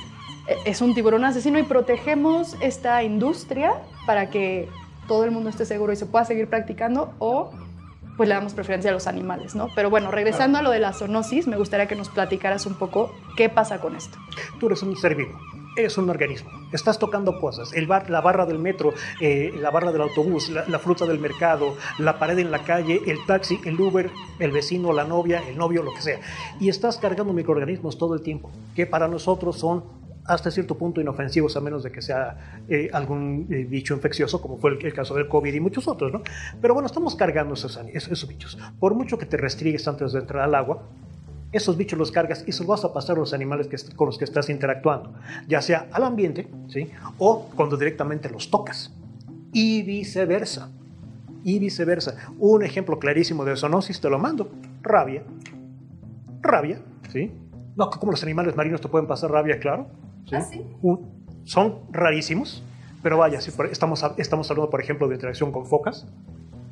Es 0.64 0.80
un 0.80 0.94
tiburón 0.94 1.24
asesino 1.24 1.58
y 1.58 1.62
protegemos 1.62 2.56
esta 2.60 3.02
industria 3.02 3.74
para 4.06 4.30
que 4.30 4.68
todo 5.08 5.24
el 5.24 5.30
mundo 5.30 5.50
esté 5.50 5.64
seguro 5.64 5.92
y 5.92 5.96
se 5.96 6.06
pueda 6.06 6.24
seguir 6.24 6.48
practicando 6.48 7.12
o 7.18 7.50
pues 8.16 8.28
le 8.28 8.34
damos 8.34 8.54
preferencia 8.54 8.90
a 8.90 8.94
los 8.94 9.06
animales, 9.06 9.54
¿no? 9.54 9.68
Pero 9.74 9.90
bueno, 9.90 10.10
regresando 10.10 10.58
a 10.58 10.62
lo 10.62 10.70
de 10.70 10.80
la 10.80 10.94
zoonosis, 10.94 11.46
me 11.46 11.56
gustaría 11.56 11.86
que 11.86 11.96
nos 11.96 12.08
platicaras 12.08 12.64
un 12.64 12.74
poco 12.74 13.14
qué 13.36 13.50
pasa 13.50 13.78
con 13.80 13.94
esto. 13.94 14.16
Tú 14.58 14.66
eres 14.68 14.82
un 14.82 14.96
ser 14.96 15.14
vivo, 15.14 15.38
eres 15.76 15.98
un 15.98 16.08
organismo, 16.08 16.50
estás 16.72 16.98
tocando 16.98 17.38
cosas, 17.38 17.74
el 17.74 17.86
bar, 17.86 18.08
la 18.08 18.22
barra 18.22 18.46
del 18.46 18.58
metro, 18.58 18.94
eh, 19.20 19.52
la 19.60 19.70
barra 19.70 19.92
del 19.92 20.00
autobús, 20.00 20.48
la, 20.48 20.64
la, 20.66 20.78
fruta 20.78 21.04
del 21.04 21.18
mercado, 21.18 21.76
la 21.98 22.18
pared 22.18 22.38
en 22.38 22.50
la 22.50 22.64
calle, 22.64 23.02
el 23.06 23.18
taxi, 23.26 23.60
el 23.66 23.78
Uber, 23.78 24.10
el 24.38 24.50
vecino, 24.50 24.94
la 24.94 25.04
novia, 25.04 25.42
el 25.46 25.58
novio, 25.58 25.82
lo 25.82 25.92
que 25.92 26.00
sea. 26.00 26.20
Y 26.58 26.70
estás 26.70 26.96
cargando 26.96 27.34
microorganismos 27.34 27.98
todo 27.98 28.14
el 28.14 28.22
tiempo, 28.22 28.50
que 28.74 28.86
para 28.86 29.08
nosotros 29.08 29.58
son 29.58 30.05
hasta 30.26 30.50
cierto 30.50 30.76
punto 30.76 31.00
inofensivos 31.00 31.56
a 31.56 31.60
menos 31.60 31.82
de 31.82 31.90
que 31.90 32.02
sea 32.02 32.62
eh, 32.68 32.88
algún 32.92 33.46
eh, 33.50 33.64
bicho 33.64 33.94
infeccioso, 33.94 34.40
como 34.40 34.58
fue 34.58 34.70
el, 34.70 34.94
caso 34.94 35.14
del 35.14 35.28
COVID 35.28 35.52
y 35.52 35.60
muchos 35.60 35.88
otros, 35.88 36.12
¿no? 36.12 36.22
Pero 36.60 36.74
bueno, 36.74 36.86
estamos 36.86 37.14
cargando 37.16 37.54
esos, 37.54 37.78
esos, 37.92 38.28
bichos. 38.28 38.58
Por 38.78 38.94
mucho 38.94 39.18
que 39.18 39.26
te 39.26 39.36
restrigues 39.36 39.86
antes 39.88 40.12
de 40.12 40.20
entrar 40.20 40.44
al 40.44 40.54
agua, 40.54 40.82
esos 41.52 41.76
bichos 41.76 41.98
los 41.98 42.10
cargas 42.10 42.44
y 42.46 42.52
se 42.52 42.60
los 42.60 42.68
vas 42.68 42.84
a 42.84 42.92
pasar 42.92 43.16
a 43.16 43.20
los 43.20 43.32
animales 43.32 43.68
que, 43.68 43.76
con 43.94 44.06
los 44.06 44.18
que 44.18 44.24
estás 44.24 44.50
interactuando, 44.50 45.14
ya 45.48 45.62
sea 45.62 45.88
al 45.92 46.04
ambiente, 46.04 46.48
¿sí? 46.68 46.90
O 47.18 47.48
cuando 47.54 47.76
directamente 47.76 48.28
los 48.28 48.50
tocas. 48.50 48.92
Y 49.52 49.82
viceversa. 49.82 50.70
Y 51.44 51.58
viceversa. 51.58 52.16
Un 52.38 52.64
ejemplo 52.64 52.98
clarísimo 52.98 53.44
de 53.44 53.56
zoonosis 53.56 54.00
te 54.00 54.10
lo 54.10 54.18
mando. 54.18 54.50
Rabia. 54.82 55.22
Rabia, 56.42 56.80
¿sí? 57.12 57.32
No, 57.76 57.90
como 57.90 58.12
los 58.12 58.22
animales 58.22 58.56
marinos 58.56 58.80
te 58.80 58.88
pueden 58.88 59.06
pasar 59.06 59.30
rabia, 59.30 59.58
claro. 59.58 59.86
¿Ah, 60.32 60.44
son 61.44 61.78
rarísimos, 61.92 62.62
pero 63.02 63.18
vaya, 63.18 63.40
si 63.40 63.52
estamos, 63.70 64.04
estamos 64.16 64.50
hablando, 64.50 64.70
por 64.70 64.80
ejemplo, 64.80 65.08
de 65.08 65.14
interacción 65.14 65.52
con 65.52 65.66
focas. 65.66 66.06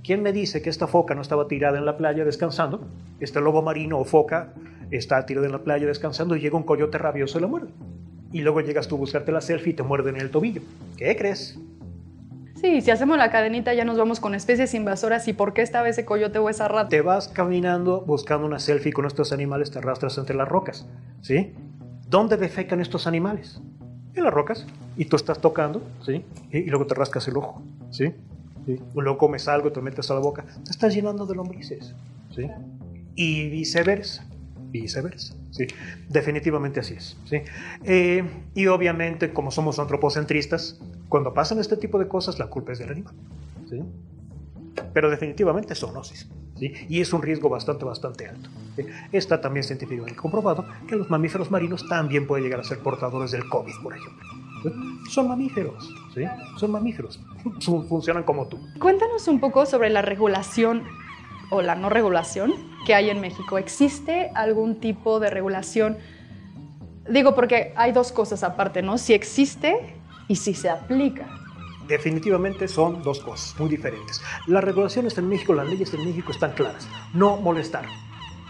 ¿Quién 0.03 0.23
me 0.23 0.33
dice 0.33 0.61
que 0.61 0.69
esta 0.69 0.87
foca 0.87 1.15
no 1.15 1.23
estaba 1.23 1.49
tirada 1.49 1.79
en 1.79 1.87
la 1.87 1.97
playa 1.97 2.25
descansando? 2.25 2.89
Este 3.21 3.41
lobo 3.41 3.63
marino 3.63 3.99
o 3.99 4.05
foca 4.05 4.53
está 4.91 5.25
tirada 5.25 5.47
en 5.47 5.53
la 5.53 5.61
playa 5.61 5.87
descansando 5.87 6.37
y 6.37 6.41
llega 6.41 6.57
un 6.57 6.65
coyote 6.65 6.99
rabioso 6.99 7.39
y 7.39 7.41
la 7.41 7.47
muerde. 7.47 7.71
Y 8.33 8.41
luego 8.41 8.61
llegas 8.61 8.89
tú 8.89 8.97
a 8.97 8.99
buscarte 8.99 9.33
la 9.33 9.41
selfie 9.41 9.73
y 9.73 9.77
te 9.77 9.83
muerde 9.83 10.11
en 10.11 10.17
el 10.17 10.31
tobillo. 10.31 10.61
¿Qué 10.97 11.17
crees? 11.17 11.59
Sí, 12.57 12.81
si 12.81 12.91
hacemos 12.91 13.17
la 13.19 13.31
cadenita 13.31 13.73
ya 13.75 13.85
nos 13.85 13.97
vamos 13.97 14.21
con 14.21 14.35
especies 14.35 14.75
invasoras 14.75 15.29
y 15.29 15.33
por 15.33 15.53
qué 15.53 15.63
esta 15.63 15.83
vez 15.83 15.99
ese 15.99 16.05
coyote 16.05 16.39
o 16.39 16.49
esa 16.49 16.67
rata. 16.67 16.89
Te 16.89 17.01
vas 17.01 17.29
caminando 17.29 18.01
buscando 18.01 18.47
una 18.47 18.59
selfie 18.59 18.93
con 18.93 19.07
estos 19.07 19.33
animales, 19.33 19.71
te 19.71 19.79
arrastras 19.79 20.19
entre 20.19 20.35
las 20.35 20.49
rocas, 20.49 20.87
¿sí? 21.21 21.53
¿Dónde 22.15 22.37
defecan 22.37 22.81
estos 22.81 23.09
animales? 23.09 23.61
En 24.15 24.23
las 24.23 24.33
rocas. 24.33 24.65
Y 24.97 25.07
tú 25.07 25.17
estás 25.17 25.41
tocando, 25.41 25.83
¿sí? 26.07 26.25
Y, 26.53 26.63
luego 26.67 26.87
te 26.87 26.95
rascas 26.95 27.27
el 27.27 27.37
ojo, 27.37 27.61
¿sí? 27.91 28.13
¿sí? 28.67 28.79
luego 28.95 29.19
comes 29.19 29.49
algo, 29.49 29.73
te 29.73 29.81
metes 29.81 30.13
a 30.13 30.15
la 30.15 30.21
boca. 30.21 30.45
Te 30.65 30.71
estás 30.71 30.95
llenando 30.95 31.27
de 31.27 31.35
lombrices, 31.35 31.93
¿sí? 32.33 32.49
Y 33.17 33.49
viceversa, 33.49 34.25
viceversa, 34.71 35.35
¿sí? 35.51 35.67
Definitivamente 36.09 36.79
así 36.79 36.95
es, 36.95 37.17
¿sí? 37.25 37.39
Eh, 37.83 38.23
y 38.55 38.69
obviamente, 38.69 39.33
como 39.33 39.51
somos 39.51 39.81
antropocentristas, 39.81 40.81
cuando 41.09 41.35
pasan 41.35 41.59
este 41.59 41.77
tipo 41.77 41.99
de 41.99 42.07
cosas, 42.07 42.39
la 42.39 42.47
culpa 42.47 42.71
es 42.71 42.79
del 42.79 42.91
animal, 42.91 43.15
¿sí? 43.69 43.81
Pero 44.93 45.11
definitivamente 45.11 45.73
es 45.73 45.81
zoonosis. 45.81 46.29
Y 46.61 47.01
es 47.01 47.13
un 47.13 47.23
riesgo 47.23 47.49
bastante, 47.49 47.85
bastante 47.85 48.29
alto. 48.29 48.49
Está 49.13 49.41
también 49.41 49.65
científicamente 49.65 50.17
comprobado 50.17 50.65
que 50.87 50.97
los 50.97 51.11
mamíferos 51.11 51.51
marinos 51.51 51.87
también 51.89 52.27
pueden 52.27 52.45
llegar 52.45 52.61
a 52.61 52.65
ser 52.65 52.79
portadores 52.79 53.33
del 53.33 53.49
COVID, 53.49 53.75
por 53.83 53.97
ejemplo. 53.97 54.29
Son 55.11 55.29
mamíferos, 55.29 55.93
¿sí? 56.15 56.23
Son 56.57 56.71
mamíferos. 56.71 57.21
Funcionan 57.89 58.23
como 58.23 58.47
tú. 58.47 58.59
Cuéntanos 58.79 59.29
un 59.29 59.41
poco 59.41 59.67
sobre 59.67 59.91
la 59.91 60.01
regulación 60.01 60.85
o 61.51 61.61
la 61.61 61.75
no 61.75 61.91
regulación 61.91 62.53
que 62.87 62.95
hay 62.95 63.11
en 63.11 63.21
México. 63.21 63.59
¿Existe 63.59 64.31
algún 64.35 64.81
tipo 64.81 65.21
de 65.21 65.31
regulación? 65.31 65.99
Digo, 67.11 67.35
porque 67.35 67.73
hay 67.77 67.93
dos 67.93 68.13
cosas 68.13 68.43
aparte, 68.43 68.81
¿no? 68.81 68.97
Si 68.97 69.13
existe 69.13 69.95
y 70.29 70.37
si 70.37 70.55
se 70.55 70.71
aplica 70.71 71.44
definitivamente 71.89 72.69
son 72.69 73.03
dos 73.03 73.21
cosas 73.21 73.59
muy 73.59 73.69
diferentes. 73.69 74.23
Las 74.47 74.65
regulaciones 74.65 75.17
en 75.19 75.29
México, 75.29 75.55
las 75.55 75.69
leyes 75.69 75.93
en 75.95 76.05
México 76.05 76.33
están 76.33 76.53
claras. 76.53 76.89
No 77.13 77.37
molestar, 77.37 77.87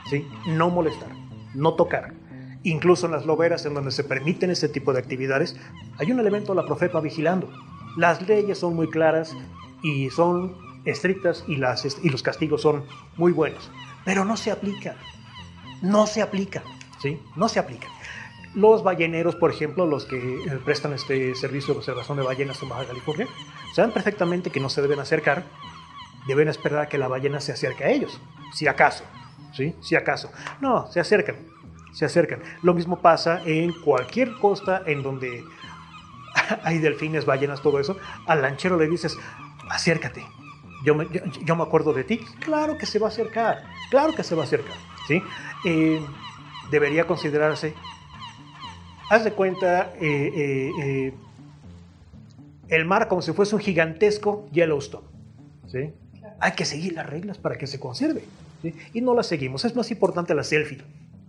¿sí? 0.08 0.26
No 0.46 0.70
molestar, 0.70 1.10
no 1.54 1.74
tocar. 1.74 2.14
Incluso 2.62 3.06
en 3.06 3.12
las 3.12 3.26
loberas 3.26 3.66
en 3.66 3.74
donde 3.74 3.90
se 3.90 4.04
permiten 4.04 4.50
ese 4.50 4.68
tipo 4.68 4.92
de 4.92 5.00
actividades, 5.00 5.56
hay 5.98 6.12
un 6.12 6.20
elemento 6.20 6.54
de 6.54 6.62
la 6.62 6.66
profepa 6.66 7.00
vigilando. 7.00 7.50
Las 7.96 8.26
leyes 8.26 8.58
son 8.58 8.74
muy 8.74 8.88
claras 8.88 9.36
y 9.82 10.10
son 10.10 10.56
estrictas 10.84 11.44
y, 11.46 11.56
las, 11.56 11.84
y 12.02 12.08
los 12.08 12.22
castigos 12.22 12.62
son 12.62 12.84
muy 13.16 13.32
buenos, 13.32 13.70
pero 14.04 14.24
no 14.24 14.36
se 14.36 14.50
aplican. 14.50 14.96
No 15.82 16.06
se 16.06 16.22
aplican, 16.22 16.62
¿sí? 17.00 17.20
No 17.36 17.48
se 17.48 17.58
aplican. 17.58 17.90
Los 18.54 18.84
balleneros, 18.84 19.34
por 19.34 19.50
ejemplo, 19.50 19.86
los 19.86 20.04
que 20.04 20.16
eh, 20.16 20.60
prestan 20.64 20.92
este 20.92 21.34
servicio 21.34 21.74
de 21.74 21.78
observación 21.78 22.18
de 22.18 22.24
ballenas 22.24 22.62
en 22.62 22.68
Baja 22.68 22.86
California, 22.86 23.26
saben 23.74 23.92
perfectamente 23.92 24.50
que 24.50 24.60
no 24.60 24.68
se 24.68 24.80
deben 24.80 25.00
acercar, 25.00 25.44
deben 26.26 26.48
esperar 26.48 26.80
a 26.80 26.88
que 26.88 26.98
la 26.98 27.08
ballena 27.08 27.40
se 27.40 27.52
acerque 27.52 27.84
a 27.84 27.90
ellos, 27.90 28.20
si 28.52 28.68
acaso, 28.68 29.04
¿sí? 29.52 29.74
Si 29.80 29.96
acaso. 29.96 30.30
No, 30.60 30.90
se 30.92 31.00
acercan, 31.00 31.36
se 31.92 32.04
acercan. 32.04 32.40
Lo 32.62 32.74
mismo 32.74 33.00
pasa 33.00 33.42
en 33.44 33.72
cualquier 33.82 34.32
costa 34.38 34.82
en 34.86 35.02
donde 35.02 35.44
hay 36.62 36.78
delfines, 36.78 37.26
ballenas, 37.26 37.60
todo 37.60 37.80
eso. 37.80 37.96
Al 38.26 38.42
lanchero 38.42 38.76
le 38.76 38.88
dices, 38.88 39.16
acércate, 39.68 40.24
yo 40.84 40.94
me, 40.94 41.08
yo, 41.44 41.56
me 41.56 41.62
acuerdo 41.62 41.92
de 41.92 42.04
ti. 42.04 42.20
Claro 42.40 42.78
que 42.78 42.86
se 42.86 42.98
va 42.98 43.06
a 43.06 43.10
acercar, 43.10 43.64
claro 43.90 44.14
que 44.14 44.22
se 44.22 44.34
va 44.34 44.42
a 44.42 44.44
acercar, 44.44 44.76
¿sí? 45.08 45.22
Eh, 45.64 46.00
debería 46.70 47.06
considerarse 47.06 47.74
haz 49.10 49.24
de 49.24 49.32
cuenta 49.32 49.92
eh, 50.00 50.32
eh, 50.34 50.70
eh, 50.82 51.14
el 52.68 52.84
mar 52.84 53.08
como 53.08 53.22
si 53.22 53.32
fuese 53.32 53.54
un 53.54 53.60
gigantesco 53.60 54.48
Yellowstone. 54.52 55.06
¿sí? 55.66 55.92
Hay 56.40 56.52
que 56.52 56.64
seguir 56.64 56.94
las 56.94 57.08
reglas 57.08 57.38
para 57.38 57.56
que 57.56 57.66
se 57.66 57.78
conserve. 57.78 58.24
Y 58.94 59.00
no 59.02 59.14
las 59.14 59.26
seguimos. 59.26 59.64
Es 59.64 59.76
más 59.76 59.90
importante 59.90 60.34
la 60.34 60.42
selfie. 60.42 60.78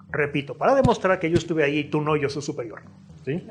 Repito, 0.09 0.55
para 0.55 0.73
demostrar 0.73 1.19
que 1.19 1.29
yo 1.29 1.37
estuve 1.37 1.63
ahí 1.63 1.79
y 1.79 1.83
tú 1.85 2.01
no, 2.01 2.15
yo 2.15 2.29
soy 2.29 2.41
superior. 2.41 2.81
¿sí? 3.25 3.45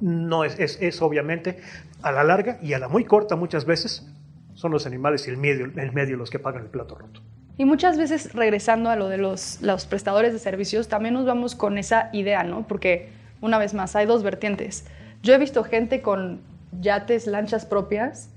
No 0.00 0.44
es, 0.44 0.58
es, 0.58 1.00
obviamente 1.00 1.58
a 2.02 2.12
la 2.12 2.24
larga 2.24 2.58
y 2.62 2.74
a 2.74 2.78
la 2.78 2.88
muy 2.88 3.04
corta 3.04 3.36
muchas 3.36 3.64
veces 3.64 4.06
son 4.54 4.72
los 4.72 4.86
animales 4.86 5.26
y 5.26 5.30
el 5.30 5.38
medio, 5.38 5.64
el 5.64 5.92
medio 5.92 6.16
los 6.16 6.28
que 6.30 6.38
pagan 6.38 6.64
el 6.64 6.68
plato 6.68 6.94
roto. 6.94 7.22
Y 7.56 7.66
muchas 7.66 7.98
veces, 7.98 8.32
regresando 8.32 8.88
a 8.88 8.96
lo 8.96 9.08
de 9.08 9.18
los, 9.18 9.60
los 9.60 9.84
prestadores 9.84 10.32
de 10.32 10.38
servicios, 10.38 10.88
también 10.88 11.12
nos 11.14 11.26
vamos 11.26 11.54
con 11.54 11.76
esa 11.76 12.08
idea, 12.12 12.42
¿no? 12.42 12.66
Porque 12.66 13.10
una 13.40 13.58
vez 13.58 13.74
más, 13.74 13.96
hay 13.96 14.06
dos 14.06 14.22
vertientes. 14.22 14.84
Yo 15.22 15.34
he 15.34 15.38
visto 15.38 15.64
gente 15.64 16.02
con 16.02 16.40
yates, 16.80 17.26
lanchas 17.26 17.66
propias 17.66 18.30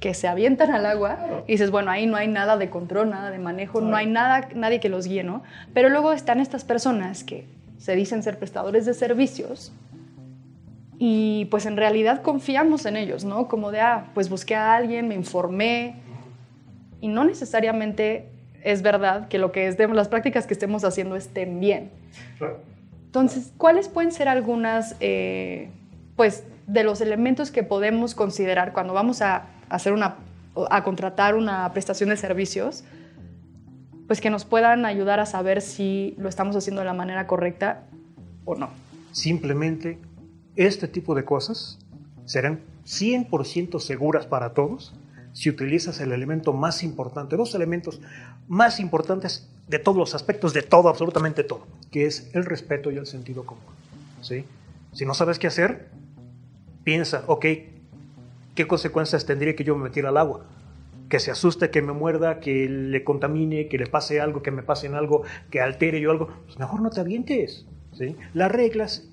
que 0.00 0.14
se 0.14 0.28
avientan 0.28 0.70
al 0.70 0.86
agua 0.86 1.18
y 1.46 1.52
dices, 1.52 1.70
bueno, 1.70 1.90
ahí 1.90 2.06
no 2.06 2.16
hay 2.16 2.28
nada 2.28 2.56
de 2.56 2.70
control, 2.70 3.10
nada 3.10 3.30
de 3.30 3.38
manejo, 3.38 3.80
no 3.80 3.96
hay 3.96 4.06
nada, 4.06 4.48
nadie 4.54 4.78
que 4.78 4.88
los 4.88 5.06
guíe, 5.06 5.24
¿no? 5.24 5.42
Pero 5.74 5.88
luego 5.88 6.12
están 6.12 6.40
estas 6.40 6.64
personas 6.64 7.24
que 7.24 7.46
se 7.78 7.96
dicen 7.96 8.22
ser 8.22 8.38
prestadores 8.38 8.86
de 8.86 8.94
servicios 8.94 9.72
y 10.98 11.46
pues 11.46 11.66
en 11.66 11.76
realidad 11.76 12.22
confiamos 12.22 12.86
en 12.86 12.96
ellos, 12.96 13.24
¿no? 13.24 13.48
Como 13.48 13.70
de, 13.70 13.80
ah, 13.80 14.06
pues 14.14 14.28
busqué 14.28 14.54
a 14.54 14.74
alguien, 14.74 15.08
me 15.08 15.14
informé 15.14 15.96
y 17.00 17.08
no 17.08 17.24
necesariamente 17.24 18.28
es 18.62 18.82
verdad 18.82 19.28
que 19.28 19.38
lo 19.38 19.52
que 19.52 19.68
es 19.68 19.76
de 19.76 19.86
las 19.88 20.08
prácticas 20.08 20.46
que 20.46 20.54
estemos 20.54 20.84
haciendo 20.84 21.16
estén 21.16 21.60
bien. 21.60 21.90
Entonces, 23.08 23.54
¿cuáles 23.56 23.88
pueden 23.88 24.12
ser 24.12 24.28
algunas, 24.28 24.94
eh, 25.00 25.70
pues, 26.14 26.44
de 26.66 26.84
los 26.84 27.00
elementos 27.00 27.50
que 27.50 27.62
podemos 27.62 28.14
considerar 28.14 28.74
cuando 28.74 28.92
vamos 28.92 29.22
a 29.22 29.46
hacer 29.70 29.94
una, 29.94 30.16
a 30.68 30.84
contratar 30.84 31.34
una 31.34 31.72
prestación 31.72 32.10
de 32.10 32.18
servicios, 32.18 32.84
pues 34.06 34.20
que 34.20 34.28
nos 34.28 34.44
puedan 34.44 34.84
ayudar 34.84 35.20
a 35.20 35.26
saber 35.26 35.62
si 35.62 36.16
lo 36.18 36.28
estamos 36.28 36.54
haciendo 36.54 36.82
de 36.82 36.84
la 36.84 36.92
manera 36.92 37.26
correcta 37.26 37.84
o 38.44 38.54
no? 38.56 38.68
Simplemente, 39.12 39.98
este 40.54 40.86
tipo 40.86 41.14
de 41.14 41.24
cosas 41.24 41.78
serán 42.26 42.60
100% 42.84 43.80
seguras 43.80 44.26
para 44.26 44.52
todos 44.52 44.94
si 45.32 45.48
utilizas 45.48 45.98
el 46.00 46.12
elemento 46.12 46.52
más 46.52 46.82
importante, 46.82 47.36
dos 47.36 47.54
elementos 47.54 48.02
más 48.48 48.80
importantes 48.80 49.48
de 49.68 49.78
todos 49.78 49.98
los 49.98 50.14
aspectos, 50.14 50.54
de 50.54 50.62
todo, 50.62 50.88
absolutamente 50.88 51.44
todo, 51.44 51.66
que 51.90 52.06
es 52.06 52.30
el 52.34 52.44
respeto 52.44 52.90
y 52.90 52.96
el 52.96 53.06
sentido 53.06 53.44
común. 53.44 53.64
¿sí? 54.22 54.44
Si 54.92 55.04
no 55.04 55.14
sabes 55.14 55.38
qué 55.38 55.46
hacer, 55.46 55.88
piensa, 56.84 57.24
ok, 57.26 57.46
¿qué 58.54 58.66
consecuencias 58.66 59.26
tendría 59.26 59.54
que 59.54 59.64
yo 59.64 59.76
me 59.76 59.84
metiera 59.84 60.08
al 60.08 60.16
agua? 60.16 60.46
Que 61.08 61.20
se 61.20 61.30
asuste, 61.30 61.70
que 61.70 61.82
me 61.82 61.92
muerda, 61.92 62.40
que 62.40 62.68
le 62.68 63.04
contamine, 63.04 63.68
que 63.68 63.78
le 63.78 63.86
pase 63.86 64.20
algo, 64.20 64.42
que 64.42 64.50
me 64.50 64.62
pase 64.62 64.86
en 64.86 64.94
algo, 64.94 65.22
que 65.50 65.60
altere 65.60 66.00
yo 66.00 66.10
algo, 66.10 66.28
pues 66.44 66.58
mejor 66.58 66.80
no 66.80 66.90
te 66.90 67.00
avientes. 67.00 67.66
¿sí? 67.92 68.16
Las 68.34 68.50
reglas, 68.50 69.08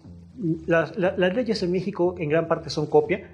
las, 0.66 0.98
las 0.98 1.36
leyes 1.36 1.62
en 1.64 1.72
México 1.72 2.16
en 2.18 2.30
gran 2.30 2.48
parte 2.48 2.70
son 2.70 2.88
copia 2.88 3.30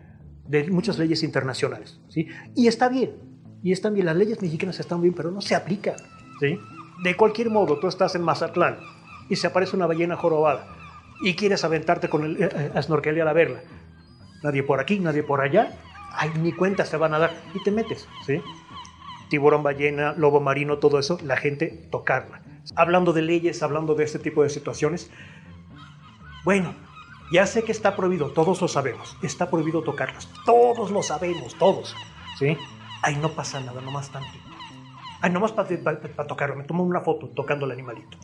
de 0.48 0.70
muchas 0.70 0.98
leyes 0.98 1.24
internacionales. 1.24 2.00
¿sí? 2.10 2.28
Y 2.56 2.68
está 2.68 2.90
bien, 2.90 3.12
y 3.64 3.72
están 3.72 3.94
bien, 3.94 4.08
las 4.08 4.16
leyes 4.16 4.42
mexicanas 4.42 4.80
están 4.80 5.02
bien, 5.02 5.14
pero 5.14 5.32
no 5.32 5.42
se 5.42 5.56
aplican. 5.56 5.96
¿sí? 6.40 6.60
De 7.02 7.16
cualquier 7.16 7.50
modo, 7.50 7.80
tú 7.80 7.88
estás 7.88 8.16
en 8.16 8.22
Mazatlán 8.22 8.80
y 9.30 9.36
se 9.36 9.48
aparece 9.48 9.76
una 9.76 9.88
ballena 9.88 10.16
jorobada 10.16 10.68
y 11.22 11.36
quieres 11.36 11.64
aventarte 11.64 12.10
con 12.10 12.24
el, 12.24 12.42
eh, 12.42 12.50
eh, 12.52 12.72
a 12.76 12.82
snorkelear 12.82 13.28
a 13.28 13.34
verla. 13.34 13.62
Nadie 14.44 14.64
por 14.64 14.80
aquí, 14.80 15.00
nadie 15.00 15.24
por 15.24 15.42
allá. 15.42 15.78
Ay, 16.14 16.32
ni 16.40 16.52
cuenta 16.52 16.86
se 16.86 16.98
van 16.98 17.14
a 17.14 17.20
dar 17.20 17.32
y 17.54 17.64
te 17.64 17.72
metes. 17.72 18.08
¿sí? 18.26 18.42
Tiburón, 19.30 19.64
ballena, 19.64 20.14
lobo 20.18 20.42
marino, 20.42 20.78
todo 20.78 21.00
eso, 21.00 21.18
la 21.24 21.38
gente 21.38 21.68
tocarla. 21.90 22.42
Hablando 22.76 23.14
de 23.14 23.22
leyes, 23.22 23.64
hablando 23.64 23.96
de 23.96 24.04
este 24.04 24.20
tipo 24.20 24.44
de 24.44 24.50
situaciones, 24.50 25.10
bueno, 26.44 26.76
Ya 27.32 27.48
sé 27.48 27.64
que 27.64 27.72
está 27.72 27.96
prohibido, 27.96 28.32
todos 28.32 28.60
lo 28.60 28.68
sabemos. 28.68 29.16
Está 29.24 29.50
prohibido 29.50 29.82
tocarlas. 29.84 30.28
Todos 30.46 30.92
lo 30.92 31.02
sabemos, 31.02 31.56
todos. 31.56 31.96
¿Sí? 32.38 32.58
Ahí 33.04 33.16
no 33.16 33.30
pasa 33.30 33.62
nada, 33.62 33.80
nomás 33.80 34.12
tantito. 34.12 34.51
Ahí 35.22 35.32
nomás 35.32 35.52
para 35.52 35.68
tocarlo. 36.28 36.56
Me 36.56 36.64
tomo 36.64 36.84
una 36.84 37.02
foto 37.02 37.30
tocando 37.30 37.66
el 37.66 37.72
animalito. 37.72 38.18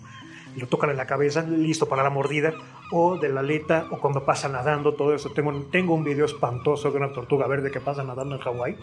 Y 0.55 0.59
lo 0.59 0.67
tocan 0.67 0.89
en 0.89 0.97
la 0.97 1.05
cabeza, 1.05 1.43
listo 1.43 1.87
para 1.87 2.01
la 2.01 2.09
mordida, 2.09 2.53
o 2.91 3.17
de 3.17 3.29
la 3.29 3.41
aleta, 3.41 3.85
o 3.91 3.99
cuando 3.99 4.25
pasa 4.25 4.49
nadando, 4.49 4.95
todo 4.95 5.13
eso. 5.13 5.29
Tengo, 5.29 5.53
tengo 5.71 5.93
un 5.93 6.03
video 6.03 6.25
espantoso 6.25 6.89
de 6.89 6.97
una 6.97 7.11
tortuga 7.11 7.45
verde 7.45 7.69
que 7.69 7.79
pasa 7.79 8.03
nadando 8.03 8.35
en 8.35 8.41
Hawái, 8.41 8.75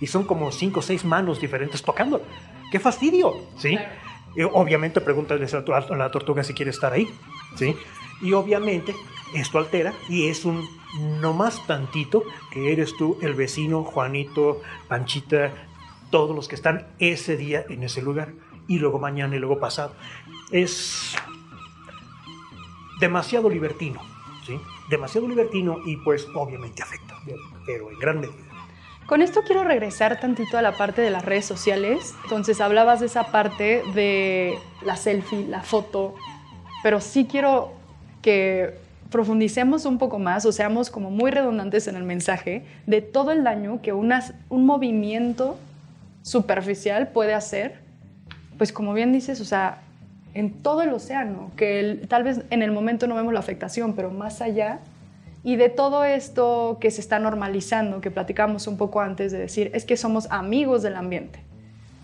y 0.00 0.06
son 0.08 0.24
como 0.24 0.50
cinco 0.50 0.80
o 0.80 0.82
seis 0.82 1.04
manos 1.04 1.40
diferentes 1.40 1.82
tocando. 1.82 2.20
¡Qué 2.72 2.80
fastidio! 2.80 3.34
¿Sí? 3.56 3.78
obviamente 4.52 5.00
pregúntale 5.00 5.44
a 5.44 5.96
la 5.96 6.10
tortuga 6.12 6.44
si 6.44 6.54
quiere 6.54 6.70
estar 6.70 6.92
ahí. 6.92 7.08
¿Sí? 7.56 7.76
Y 8.22 8.32
obviamente 8.32 8.94
esto 9.34 9.58
altera 9.58 9.92
y 10.08 10.28
es 10.28 10.44
un 10.44 10.68
no 11.20 11.32
más 11.32 11.66
tantito 11.66 12.24
que 12.50 12.72
eres 12.72 12.96
tú, 12.96 13.18
el 13.22 13.34
vecino, 13.34 13.84
Juanito, 13.84 14.60
Panchita, 14.88 15.52
todos 16.10 16.34
los 16.34 16.48
que 16.48 16.54
están 16.54 16.86
ese 16.98 17.36
día 17.36 17.64
en 17.68 17.82
ese 17.82 18.02
lugar 18.02 18.32
y 18.68 18.78
luego 18.78 18.98
mañana 18.98 19.36
y 19.36 19.38
luego 19.38 19.58
pasado. 19.58 19.94
Es 20.50 21.14
demasiado 23.00 23.48
libertino, 23.48 24.00
¿sí? 24.46 24.60
Demasiado 24.88 25.26
libertino 25.26 25.78
y 25.84 25.96
pues 25.96 26.26
obviamente 26.34 26.82
afecta, 26.82 27.14
pero 27.66 27.90
en 27.90 27.98
gran 27.98 28.20
medida. 28.20 28.50
Con 29.06 29.22
esto 29.22 29.42
quiero 29.44 29.64
regresar 29.64 30.20
tantito 30.20 30.56
a 30.56 30.62
la 30.62 30.76
parte 30.76 31.02
de 31.02 31.10
las 31.10 31.24
redes 31.24 31.44
sociales. 31.44 32.14
Entonces 32.22 32.60
hablabas 32.60 33.00
de 33.00 33.06
esa 33.06 33.32
parte 33.32 33.82
de 33.94 34.56
la 34.82 34.96
selfie, 34.96 35.48
la 35.48 35.62
foto, 35.62 36.14
pero 36.84 37.00
sí 37.00 37.26
quiero 37.28 37.72
que 38.22 38.78
profundicemos 39.10 39.84
un 39.84 39.98
poco 39.98 40.20
más 40.20 40.46
o 40.46 40.52
seamos 40.52 40.90
como 40.90 41.10
muy 41.10 41.32
redundantes 41.32 41.88
en 41.88 41.96
el 41.96 42.04
mensaje 42.04 42.64
de 42.86 43.02
todo 43.02 43.32
el 43.32 43.42
daño 43.42 43.82
que 43.82 43.92
un 43.92 44.66
movimiento 44.66 45.58
superficial 46.22 47.08
puede 47.08 47.34
hacer, 47.34 47.80
pues 48.58 48.72
como 48.72 48.92
bien 48.94 49.12
dices, 49.12 49.40
o 49.40 49.44
sea, 49.44 49.82
en 50.34 50.62
todo 50.62 50.82
el 50.82 50.90
océano, 50.90 51.50
que 51.56 52.04
tal 52.08 52.22
vez 52.22 52.42
en 52.50 52.62
el 52.62 52.72
momento 52.72 53.06
no 53.06 53.14
vemos 53.14 53.32
la 53.32 53.40
afectación, 53.40 53.94
pero 53.94 54.10
más 54.10 54.40
allá, 54.40 54.80
y 55.42 55.56
de 55.56 55.68
todo 55.68 56.04
esto 56.04 56.78
que 56.80 56.90
se 56.90 57.00
está 57.00 57.18
normalizando, 57.18 58.00
que 58.00 58.10
platicamos 58.10 58.66
un 58.66 58.76
poco 58.76 59.00
antes 59.00 59.32
de 59.32 59.38
decir, 59.38 59.70
es 59.74 59.84
que 59.84 59.96
somos 59.96 60.30
amigos 60.30 60.82
del 60.82 60.96
ambiente. 60.96 61.40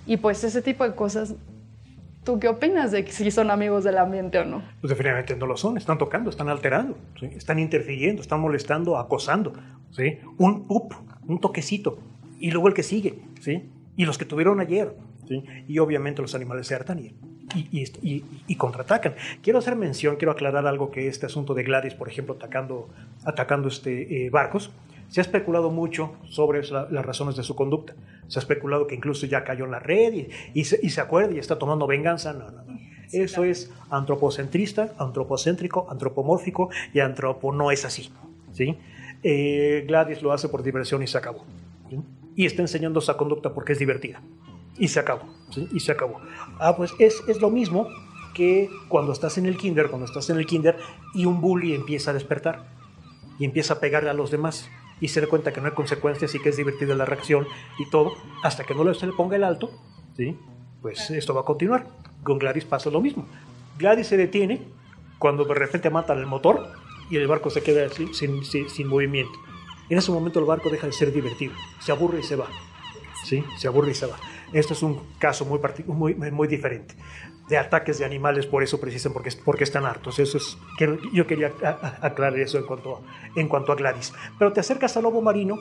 Y 0.06 0.16
pues 0.16 0.42
ese 0.44 0.62
tipo 0.62 0.85
de 0.85 0.94
cosas 0.94 1.35
¿Tú 2.26 2.40
qué 2.40 2.49
opinas 2.49 2.90
de 2.90 3.06
si 3.06 3.30
son 3.30 3.52
amigos 3.52 3.85
del 3.85 3.99
ambiente 3.99 4.40
o 4.40 4.44
no? 4.44 4.61
Pues 4.80 4.88
definitivamente 4.88 5.37
no 5.37 5.46
lo 5.46 5.56
son, 5.56 5.76
están 5.76 5.96
tocando, 5.96 6.28
están 6.28 6.49
alterando, 6.49 6.99
están 7.20 7.61
interfiriendo, 7.61 8.20
están 8.20 8.40
molestando, 8.40 8.99
acosando. 8.99 9.52
¿sí? 9.92 10.18
Un 10.37 10.64
up, 10.68 10.92
un 11.28 11.40
toquecito, 11.40 12.00
y 12.40 12.50
luego 12.50 12.66
el 12.66 12.75
que 12.75 12.82
sigue, 12.82 13.20
¿sí? 13.40 13.70
Y 13.96 14.04
los 14.04 14.18
que 14.18 14.24
tuvieron 14.24 14.60
ayer. 14.60 14.94
¿sí? 15.28 15.44
Y 15.66 15.78
obviamente 15.78 16.22
los 16.22 16.34
animales 16.34 16.66
se 16.66 16.74
hartan 16.74 16.98
y, 16.98 17.14
y, 17.54 18.24
y, 18.46 18.56
contraatacan. 18.56 19.14
Quiero 19.42 19.58
hacer 19.58 19.76
mención, 19.76 20.16
quiero 20.16 20.32
aclarar 20.32 20.66
algo 20.66 20.90
que 20.90 21.08
este 21.08 21.26
asunto 21.26 21.54
de 21.54 21.62
Gladys, 21.62 21.94
por 21.94 22.08
ejemplo, 22.08 22.34
atacando, 22.34 22.88
atacando 23.24 23.68
este, 23.68 24.26
eh, 24.26 24.30
barcos, 24.30 24.70
se 25.08 25.20
ha 25.20 25.22
especulado 25.22 25.70
mucho 25.70 26.16
sobre 26.28 26.62
las 26.66 27.06
razones 27.06 27.36
de 27.36 27.44
su 27.44 27.54
conducta. 27.54 27.94
Se 28.26 28.38
ha 28.38 28.42
especulado 28.42 28.86
que 28.86 28.96
incluso 28.96 29.26
ya 29.26 29.44
cayó 29.44 29.64
en 29.64 29.70
la 29.70 29.78
red 29.78 30.26
y, 30.52 30.64
se, 30.64 31.00
acuerda 31.00 31.32
y 31.32 31.38
está 31.38 31.58
tomando 31.58 31.86
venganza. 31.86 32.32
No, 32.32 32.50
no, 32.50 32.62
no. 32.64 32.76
Eso 33.12 33.44
es 33.44 33.73
antropocentrista, 33.88 34.92
antropocéntrico, 34.99 35.86
antropomórfico 35.88 36.71
y 36.92 36.99
antropo 36.99 37.52
no 37.52 37.71
es 37.71 37.84
así. 37.84 38.10
¿sí? 38.52 38.76
Eh, 39.23 39.84
Gladys 39.86 40.23
lo 40.23 40.32
hace 40.32 40.49
por 40.49 40.64
diversión 40.64 41.04
y 41.04 41.06
se 41.06 41.16
acabó. 41.18 41.44
Y 42.36 42.46
está 42.46 42.62
enseñando 42.62 43.00
esa 43.00 43.16
conducta 43.16 43.52
porque 43.52 43.72
es 43.72 43.80
divertida. 43.80 44.22
Y 44.78 44.88
se 44.88 45.00
acabó. 45.00 45.22
Y 45.72 45.80
se 45.80 45.90
acabó. 45.90 46.20
Ah, 46.60 46.76
pues 46.76 46.92
es, 46.99 47.22
es 47.26 47.40
lo 47.40 47.50
mismo 47.50 47.88
que 48.34 48.70
cuando 48.88 49.12
estás 49.12 49.38
en 49.38 49.46
el 49.46 49.56
kinder, 49.56 49.88
cuando 49.88 50.04
estás 50.04 50.30
en 50.30 50.36
el 50.36 50.46
kinder 50.46 50.76
y 51.14 51.25
un 51.25 51.40
bully 51.40 51.75
empieza 51.75 52.10
a 52.10 52.14
despertar 52.14 52.68
y 53.38 53.46
empieza 53.46 53.75
a 53.75 53.80
pegarle 53.80 54.10
a 54.10 54.14
los 54.14 54.30
demás 54.30 54.70
y 55.00 55.08
se 55.08 55.20
da 55.20 55.26
cuenta 55.26 55.52
que 55.52 55.60
no 55.60 55.68
hay 55.68 55.75
consecuencias 55.75 56.34
y 56.34 56.40
que 56.40 56.50
es 56.50 56.56
divertida 56.56 56.94
la 56.94 57.04
reacción 57.04 57.46
y 57.78 57.88
todo, 57.90 58.12
hasta 58.42 58.64
que 58.64 58.75
no 58.75 58.92
se 58.94 59.06
le 59.06 59.12
ponga 59.12 59.36
el 59.36 59.44
alto, 59.44 59.70
¿sí? 60.16 60.38
pues 60.86 61.10
esto 61.10 61.34
va 61.34 61.40
a 61.40 61.44
continuar. 61.44 61.86
Con 62.22 62.38
Gladys 62.38 62.64
pasa 62.64 62.90
lo 62.90 63.00
mismo. 63.00 63.26
Gladys 63.78 64.06
se 64.06 64.16
detiene 64.16 64.62
cuando 65.18 65.44
de 65.44 65.54
repente 65.54 65.90
matan 65.90 66.18
el 66.18 66.26
motor 66.26 66.72
y 67.10 67.16
el 67.16 67.26
barco 67.26 67.50
se 67.50 67.62
queda 67.62 67.88
sin, 67.88 68.14
sin, 68.14 68.44
sin, 68.44 68.86
movimiento. 68.86 69.36
En 69.88 69.99
ese 69.99 70.10
momento 70.10 70.38
el 70.38 70.44
barco 70.44 70.70
deja 70.70 70.86
de 70.86 70.92
ser 70.92 71.12
divertido, 71.12 71.54
se 71.80 71.92
aburre 71.92 72.20
y 72.20 72.22
se 72.22 72.36
va. 72.36 72.46
¿sí? 73.25 73.44
Se 73.58 73.68
aburre 73.68 73.90
y 73.90 73.94
se 73.94 74.06
va. 74.06 74.16
Esto 74.52 74.72
es 74.75 74.82
un 74.82 75.00
caso 75.18 75.44
muy, 75.44 76.14
muy, 76.14 76.49
diferente 76.49 76.94
de 77.49 77.58
ataques 77.58 77.99
de 77.99 78.04
animales 78.04 78.46
por 78.46 78.62
eso 78.62 78.80
precisan, 78.80 79.12
porque, 79.12 79.30
porque 79.44 79.64
están 79.64 79.84
hartos. 79.84 80.18
Eso 80.18 80.38
es, 80.38 80.56
yo 81.12 81.26
quería 81.26 81.52
aclarar 82.00 82.38
eso 82.38 82.58
en 82.58 82.64
cuanto, 82.64 82.96
a, 82.96 83.40
en 83.40 83.49
cuanto 83.49 83.72
a 83.72 83.76
Gladys. 83.76 84.12
Pero 84.38 84.52
te 84.52 84.60
acercas 84.60 84.96
al 84.96 85.04
lobo 85.04 85.20
marino, 85.22 85.58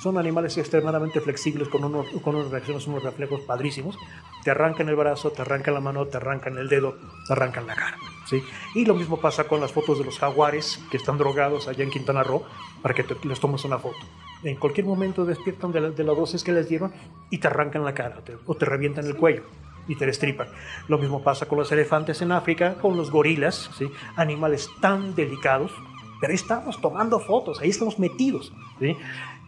son 0.00 0.16
animales 0.16 0.56
extremadamente 0.56 1.20
flexibles 1.20 1.68
con, 1.68 1.84
unos, 1.84 2.06
con 2.22 2.34
unas 2.34 2.50
reacciones, 2.50 2.86
unos 2.86 3.02
reflejos 3.02 3.42
padrísimos. 3.42 3.98
Te 4.42 4.50
arrancan 4.50 4.88
el 4.88 4.96
brazo, 4.96 5.30
te 5.30 5.42
arrancan 5.42 5.74
la 5.74 5.80
mano, 5.80 6.06
te 6.06 6.16
arrancan 6.16 6.56
el 6.56 6.70
dedo, 6.70 6.96
te 7.26 7.34
arrancan 7.34 7.66
la 7.66 7.74
cara. 7.74 7.98
¿sí? 8.26 8.42
Y 8.74 8.86
lo 8.86 8.94
mismo 8.94 9.20
pasa 9.20 9.44
con 9.44 9.60
las 9.60 9.72
fotos 9.72 9.98
de 9.98 10.04
los 10.06 10.18
jaguares 10.18 10.80
que 10.90 10.96
están 10.96 11.18
drogados 11.18 11.68
allá 11.68 11.84
en 11.84 11.90
Quintana 11.90 12.22
Roo 12.22 12.44
para 12.82 12.94
que 12.94 13.04
les 13.24 13.40
tomes 13.40 13.64
una 13.64 13.78
foto. 13.78 13.98
En 14.42 14.56
cualquier 14.56 14.86
momento 14.86 15.24
despiertan 15.24 15.72
de 15.72 15.80
la, 15.80 15.90
de 15.90 16.04
dosis 16.04 16.42
que 16.42 16.52
les 16.52 16.68
dieron 16.68 16.92
y 17.30 17.38
te 17.38 17.46
arrancan 17.46 17.84
la 17.84 17.94
cara 17.94 18.22
o 18.46 18.54
te 18.54 18.64
revientan 18.64 19.06
el 19.06 19.16
cuello 19.16 19.42
y 19.86 19.96
te 19.96 20.06
destripan. 20.06 20.48
Lo 20.88 20.98
mismo 20.98 21.22
pasa 21.22 21.46
con 21.46 21.58
los 21.58 21.70
elefantes 21.72 22.22
en 22.22 22.32
África, 22.32 22.74
con 22.74 22.96
los 22.96 23.10
gorilas, 23.10 23.70
¿sí? 23.76 23.90
animales 24.16 24.70
tan 24.80 25.14
delicados, 25.14 25.72
pero 26.20 26.30
ahí 26.30 26.36
estamos 26.36 26.80
tomando 26.80 27.18
fotos, 27.18 27.60
ahí 27.60 27.70
estamos 27.70 27.98
metidos. 27.98 28.52
¿sí? 28.78 28.96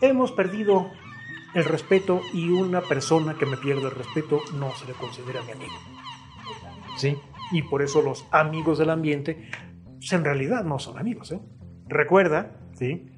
Hemos 0.00 0.32
perdido 0.32 0.90
el 1.54 1.64
respeto 1.64 2.22
y 2.32 2.48
una 2.48 2.80
persona 2.80 3.34
que 3.34 3.46
me 3.46 3.56
pierde 3.56 3.82
el 3.82 3.92
respeto 3.92 4.40
no 4.54 4.72
se 4.72 4.86
le 4.86 4.94
considera 4.94 5.42
mi 5.42 5.52
amigo. 5.52 5.74
¿sí? 6.96 7.16
Y 7.52 7.62
por 7.62 7.82
eso 7.82 8.02
los 8.02 8.26
amigos 8.30 8.78
del 8.78 8.90
ambiente 8.90 9.48
pues, 9.98 10.12
en 10.12 10.24
realidad 10.24 10.64
no 10.64 10.78
son 10.78 10.98
amigos. 10.98 11.30
¿eh? 11.30 11.40
Recuerda 11.86 12.56
¿sí? 12.72 13.11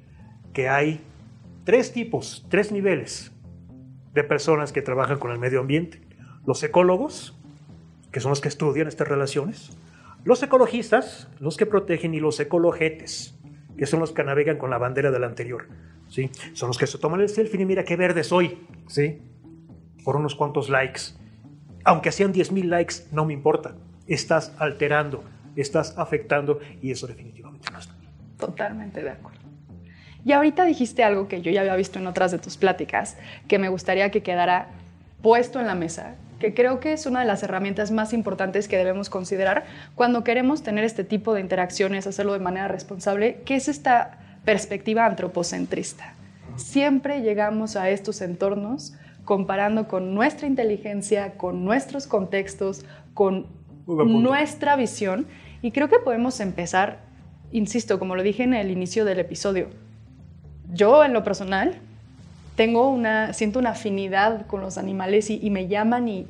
Que 0.55 0.69
hay 0.69 1.01
tres 1.65 1.93
tipos, 1.93 2.47
tres 2.49 2.71
niveles 2.71 3.31
de 4.13 4.23
personas 4.23 4.71
que 4.71 4.81
trabajan 4.81 5.19
con 5.19 5.31
el 5.31 5.37
medio 5.37 5.59
ambiente 5.59 6.01
los 6.45 6.63
ecólogos, 6.63 7.35
que 8.11 8.19
son 8.19 8.29
los 8.29 8.39
que 8.39 8.47
estudian 8.47 8.87
estas 8.87 9.07
relaciones, 9.07 9.71
los 10.23 10.41
ecologistas, 10.41 11.27
los 11.39 11.57
que 11.57 11.65
protegen, 11.65 12.13
y 12.13 12.19
los 12.19 12.39
ecologetes, 12.39 13.37
que 13.77 13.85
son 13.85 13.99
los 13.99 14.11
que 14.11 14.23
navegan 14.23 14.57
con 14.57 14.69
la 14.69 14.77
bandera 14.77 15.11
del 15.11 15.23
anterior. 15.23 15.67
¿sí? 16.07 16.29
Son 16.53 16.67
los 16.67 16.77
que 16.77 16.87
se 16.87 16.97
toman 16.97 17.21
el 17.21 17.29
selfie 17.29 17.61
y 17.61 17.65
mira 17.65 17.83
qué 17.83 17.95
verde 17.95 18.23
soy, 18.23 18.59
¿sí? 18.87 19.21
por 20.03 20.15
unos 20.15 20.35
cuantos 20.35 20.69
likes. 20.69 21.01
Aunque 21.83 22.11
sean 22.11 22.33
10.000 22.33 22.65
likes, 22.65 22.95
no 23.11 23.25
me 23.25 23.33
importa. 23.33 23.75
Estás 24.07 24.53
alterando, 24.57 25.23
estás 25.55 25.97
afectando 25.97 26.59
y 26.81 26.91
eso 26.91 27.07
definitivamente 27.07 27.69
no 27.71 27.79
está 27.79 27.93
bien. 27.99 28.11
Totalmente 28.37 29.03
de 29.03 29.09
acuerdo. 29.09 29.44
Y 30.25 30.31
ahorita 30.31 30.65
dijiste 30.65 31.03
algo 31.03 31.27
que 31.27 31.43
yo 31.43 31.51
ya 31.51 31.61
había 31.61 31.75
visto 31.75 31.99
en 31.99 32.07
otras 32.07 32.31
de 32.31 32.39
tus 32.39 32.57
pláticas, 32.57 33.15
que 33.47 33.59
me 33.59 33.69
gustaría 33.69 34.09
que 34.09 34.23
quedara 34.23 34.67
puesto 35.21 35.59
en 35.59 35.67
la 35.67 35.75
mesa, 35.75 36.15
que 36.39 36.55
creo 36.55 36.79
que 36.79 36.93
es 36.93 37.05
una 37.05 37.19
de 37.19 37.27
las 37.27 37.43
herramientas 37.43 37.91
más 37.91 38.11
importantes 38.11 38.67
que 38.67 38.75
debemos 38.75 39.11
considerar 39.11 39.65
cuando 39.93 40.23
queremos 40.23 40.63
tener 40.63 40.83
este 40.83 41.03
tipo 41.03 41.35
de 41.35 41.41
interacciones, 41.41 42.07
hacerlo 42.07 42.33
de 42.33 42.39
manera 42.39 42.67
responsable, 42.67 43.41
que 43.45 43.55
es 43.55 43.67
esta 43.67 44.17
perspectiva 44.43 45.05
antropocentrista. 45.05 46.15
Siempre 46.55 47.21
llegamos 47.21 47.75
a 47.75 47.89
estos 47.91 48.21
entornos 48.21 48.95
comparando 49.25 49.87
con 49.87 50.15
nuestra 50.15 50.47
inteligencia, 50.47 51.33
con 51.37 51.63
nuestros 51.63 52.07
contextos, 52.07 52.83
con 53.13 53.45
nuestra 53.85 54.75
visión, 54.75 55.27
y 55.61 55.71
creo 55.71 55.87
que 55.87 55.99
podemos 55.99 56.39
empezar, 56.39 56.99
insisto, 57.51 57.99
como 57.99 58.15
lo 58.15 58.23
dije 58.23 58.43
en 58.43 58.55
el 58.55 58.71
inicio 58.71 59.05
del 59.05 59.19
episodio, 59.19 59.84
yo 60.73 61.03
en 61.03 61.13
lo 61.13 61.23
personal 61.23 61.75
tengo 62.55 62.89
una, 62.89 63.33
siento 63.33 63.59
una 63.59 63.71
afinidad 63.71 64.45
con 64.47 64.61
los 64.61 64.77
animales 64.77 65.29
y, 65.29 65.49
me 65.49 65.67
llaman 65.67 66.07
y... 66.07 66.27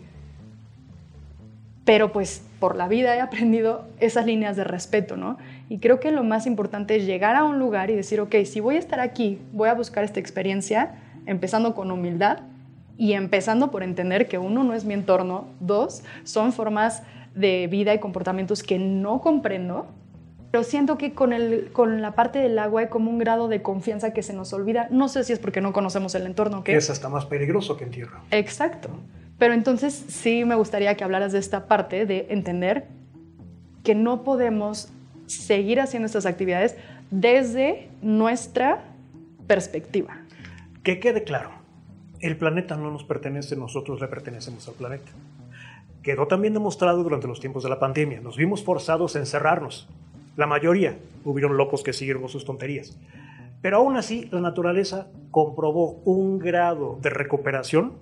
Pero 1.85 2.11
pues 2.11 2.43
por 2.59 2.75
la 2.75 2.87
vida 2.87 3.15
he 3.15 3.21
aprendido 3.21 3.85
esas 3.99 4.25
líneas 4.25 4.55
de 4.55 4.63
respeto, 4.63 5.17
¿no? 5.17 5.37
Y 5.69 5.77
creo 5.77 5.99
que 5.99 6.11
lo 6.11 6.23
más 6.23 6.47
importante 6.47 6.95
es 6.95 7.05
llegar 7.05 7.35
a 7.35 7.43
un 7.43 7.59
lugar 7.59 7.91
y 7.91 7.95
decir, 7.95 8.19
ok, 8.19 8.35
si 8.45 8.59
voy 8.59 8.75
a 8.75 8.79
estar 8.79 8.99
aquí, 8.99 9.39
voy 9.53 9.69
a 9.69 9.75
buscar 9.75 10.03
esta 10.03 10.19
experiencia, 10.19 10.95
empezando 11.27 11.75
con 11.75 11.91
humildad 11.91 12.39
y 12.97 13.13
empezando 13.13 13.69
por 13.69 13.83
entender 13.83 14.27
que 14.27 14.37
uno 14.37 14.63
no 14.63 14.73
es 14.73 14.85
mi 14.85 14.93
entorno, 14.93 15.45
dos, 15.59 16.03
son 16.23 16.53
formas 16.53 17.03
de 17.35 17.67
vida 17.67 17.93
y 17.93 17.99
comportamientos 17.99 18.63
que 18.63 18.79
no 18.79 19.21
comprendo, 19.21 19.87
pero 20.55 20.63
siento 20.63 20.97
que 20.97 21.11
con, 21.11 21.33
el, 21.33 21.69
con 21.73 22.01
la 22.01 22.13
parte 22.13 22.39
del 22.39 22.57
agua 22.59 22.79
hay 22.79 22.87
como 22.87 23.11
un 23.11 23.17
grado 23.17 23.49
de 23.49 23.61
confianza 23.61 24.13
que 24.13 24.23
se 24.23 24.31
nos 24.31 24.53
olvida. 24.53 24.87
No 24.89 25.09
sé 25.09 25.25
si 25.25 25.33
es 25.33 25.39
porque 25.39 25.59
no 25.59 25.73
conocemos 25.73 26.15
el 26.15 26.25
entorno. 26.25 26.63
Que 26.63 26.77
es 26.77 26.89
hasta 26.89 27.09
más 27.09 27.25
peligroso 27.25 27.75
que 27.75 27.83
en 27.83 27.91
tierra. 27.91 28.21
Exacto. 28.31 28.87
Pero 29.37 29.53
entonces 29.53 30.05
sí 30.07 30.45
me 30.45 30.55
gustaría 30.55 30.95
que 30.95 31.03
hablaras 31.03 31.33
de 31.33 31.39
esta 31.39 31.67
parte 31.67 32.05
de 32.05 32.27
entender 32.29 32.87
que 33.83 33.95
no 33.95 34.23
podemos 34.23 34.87
seguir 35.25 35.81
haciendo 35.81 36.05
estas 36.05 36.25
actividades 36.25 36.77
desde 37.11 37.89
nuestra 38.01 38.81
perspectiva. 39.47 40.21
Que 40.83 41.01
quede 41.01 41.25
claro, 41.25 41.49
el 42.21 42.37
planeta 42.37 42.77
no 42.77 42.91
nos 42.91 43.03
pertenece, 43.03 43.57
nosotros 43.57 43.99
le 43.99 44.07
pertenecemos 44.07 44.65
al 44.69 44.75
planeta. 44.75 45.11
Quedó 46.01 46.27
también 46.27 46.53
demostrado 46.53 47.03
durante 47.03 47.27
los 47.27 47.41
tiempos 47.41 47.63
de 47.63 47.69
la 47.69 47.77
pandemia. 47.77 48.21
Nos 48.21 48.37
vimos 48.37 48.63
forzados 48.63 49.17
a 49.17 49.19
encerrarnos. 49.19 49.89
La 50.35 50.47
mayoría 50.47 50.97
hubieron 51.23 51.57
locos 51.57 51.83
que 51.83 51.93
siguieron 51.93 52.27
sus 52.29 52.45
tonterías. 52.45 52.97
Pero 53.61 53.77
aún 53.77 53.97
así, 53.97 54.27
la 54.31 54.41
naturaleza 54.41 55.07
comprobó 55.31 56.01
un 56.05 56.37
grado 56.37 56.99
de 57.01 57.09
recuperación 57.09 57.93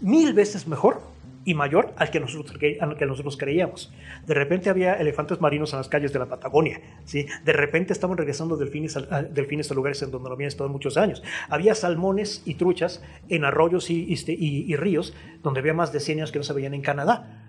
mil 0.00 0.32
veces 0.34 0.66
mejor 0.66 1.00
y 1.44 1.54
mayor 1.54 1.92
al 1.96 2.10
que, 2.10 2.20
nosotros, 2.20 2.58
al 2.80 2.96
que 2.96 3.06
nosotros 3.06 3.36
creíamos. 3.36 3.92
De 4.26 4.34
repente 4.34 4.70
había 4.70 4.94
elefantes 4.94 5.40
marinos 5.40 5.72
en 5.72 5.78
las 5.78 5.88
calles 5.88 6.12
de 6.12 6.18
la 6.18 6.26
Patagonia, 6.26 6.80
¿sí? 7.04 7.26
de 7.44 7.52
repente 7.52 7.92
estaban 7.92 8.16
regresando 8.16 8.56
delfines 8.56 8.96
a, 8.96 9.22
delfines 9.22 9.70
a 9.70 9.74
lugares 9.74 10.02
en 10.02 10.10
donde 10.10 10.28
no 10.28 10.34
habían 10.34 10.48
estado 10.48 10.70
muchos 10.70 10.96
años. 10.96 11.22
Había 11.48 11.74
salmones 11.74 12.42
y 12.44 12.54
truchas 12.54 13.02
en 13.28 13.44
arroyos 13.44 13.90
y, 13.90 14.12
este, 14.12 14.32
y, 14.32 14.64
y 14.66 14.76
ríos 14.76 15.14
donde 15.42 15.60
había 15.60 15.74
más 15.74 15.92
de 15.92 16.00
100 16.00 16.18
años 16.18 16.32
que 16.32 16.38
no 16.38 16.44
se 16.44 16.52
veían 16.52 16.74
en 16.74 16.82
Canadá. 16.82 17.44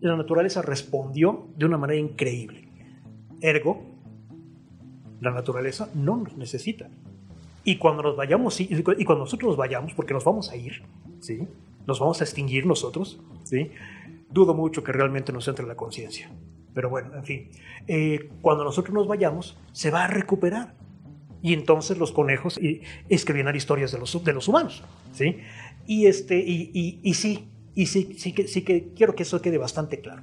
La 0.00 0.16
naturaleza 0.16 0.62
respondió 0.62 1.48
de 1.56 1.66
una 1.66 1.78
manera 1.78 1.98
increíble. 1.98 2.65
Ergo, 3.40 3.82
la 5.20 5.30
naturaleza 5.30 5.88
no 5.94 6.16
nos 6.16 6.36
necesita. 6.36 6.88
Y 7.64 7.78
cuando 7.78 8.02
nos 8.02 8.16
vayamos, 8.16 8.60
y 8.60 8.82
cuando 8.82 9.24
nosotros 9.24 9.50
nos 9.50 9.56
vayamos, 9.56 9.92
porque 9.94 10.14
nos 10.14 10.24
vamos 10.24 10.50
a 10.50 10.56
ir, 10.56 10.82
¿sí? 11.20 11.46
¿Nos 11.86 12.00
vamos 12.00 12.20
a 12.20 12.24
extinguir 12.24 12.66
nosotros? 12.66 13.20
¿Sí? 13.44 13.70
Dudo 14.30 14.54
mucho 14.54 14.82
que 14.82 14.92
realmente 14.92 15.32
nos 15.32 15.48
entre 15.48 15.66
la 15.66 15.76
conciencia. 15.76 16.30
Pero 16.74 16.90
bueno, 16.90 17.14
en 17.14 17.24
fin, 17.24 17.48
eh, 17.86 18.28
cuando 18.42 18.62
nosotros 18.64 18.94
nos 18.94 19.08
vayamos, 19.08 19.56
se 19.72 19.90
va 19.90 20.04
a 20.04 20.06
recuperar. 20.08 20.74
Y 21.42 21.52
entonces 21.52 21.96
los 21.98 22.12
conejos 22.12 22.58
escribirán 23.08 23.54
historias 23.54 23.92
de 23.92 23.98
los, 23.98 24.24
de 24.24 24.32
los 24.32 24.48
humanos. 24.48 24.82
¿sí? 25.12 25.38
Y, 25.86 26.06
este, 26.06 26.38
y, 26.38 27.00
y, 27.02 27.14
sí, 27.14 27.48
y 27.74 27.86
sí, 27.86 28.14
sí, 28.18 28.32
que, 28.32 28.48
sí 28.48 28.62
que 28.62 28.88
quiero 28.94 29.14
que 29.14 29.22
eso 29.22 29.40
quede 29.40 29.58
bastante 29.58 30.00
claro. 30.00 30.22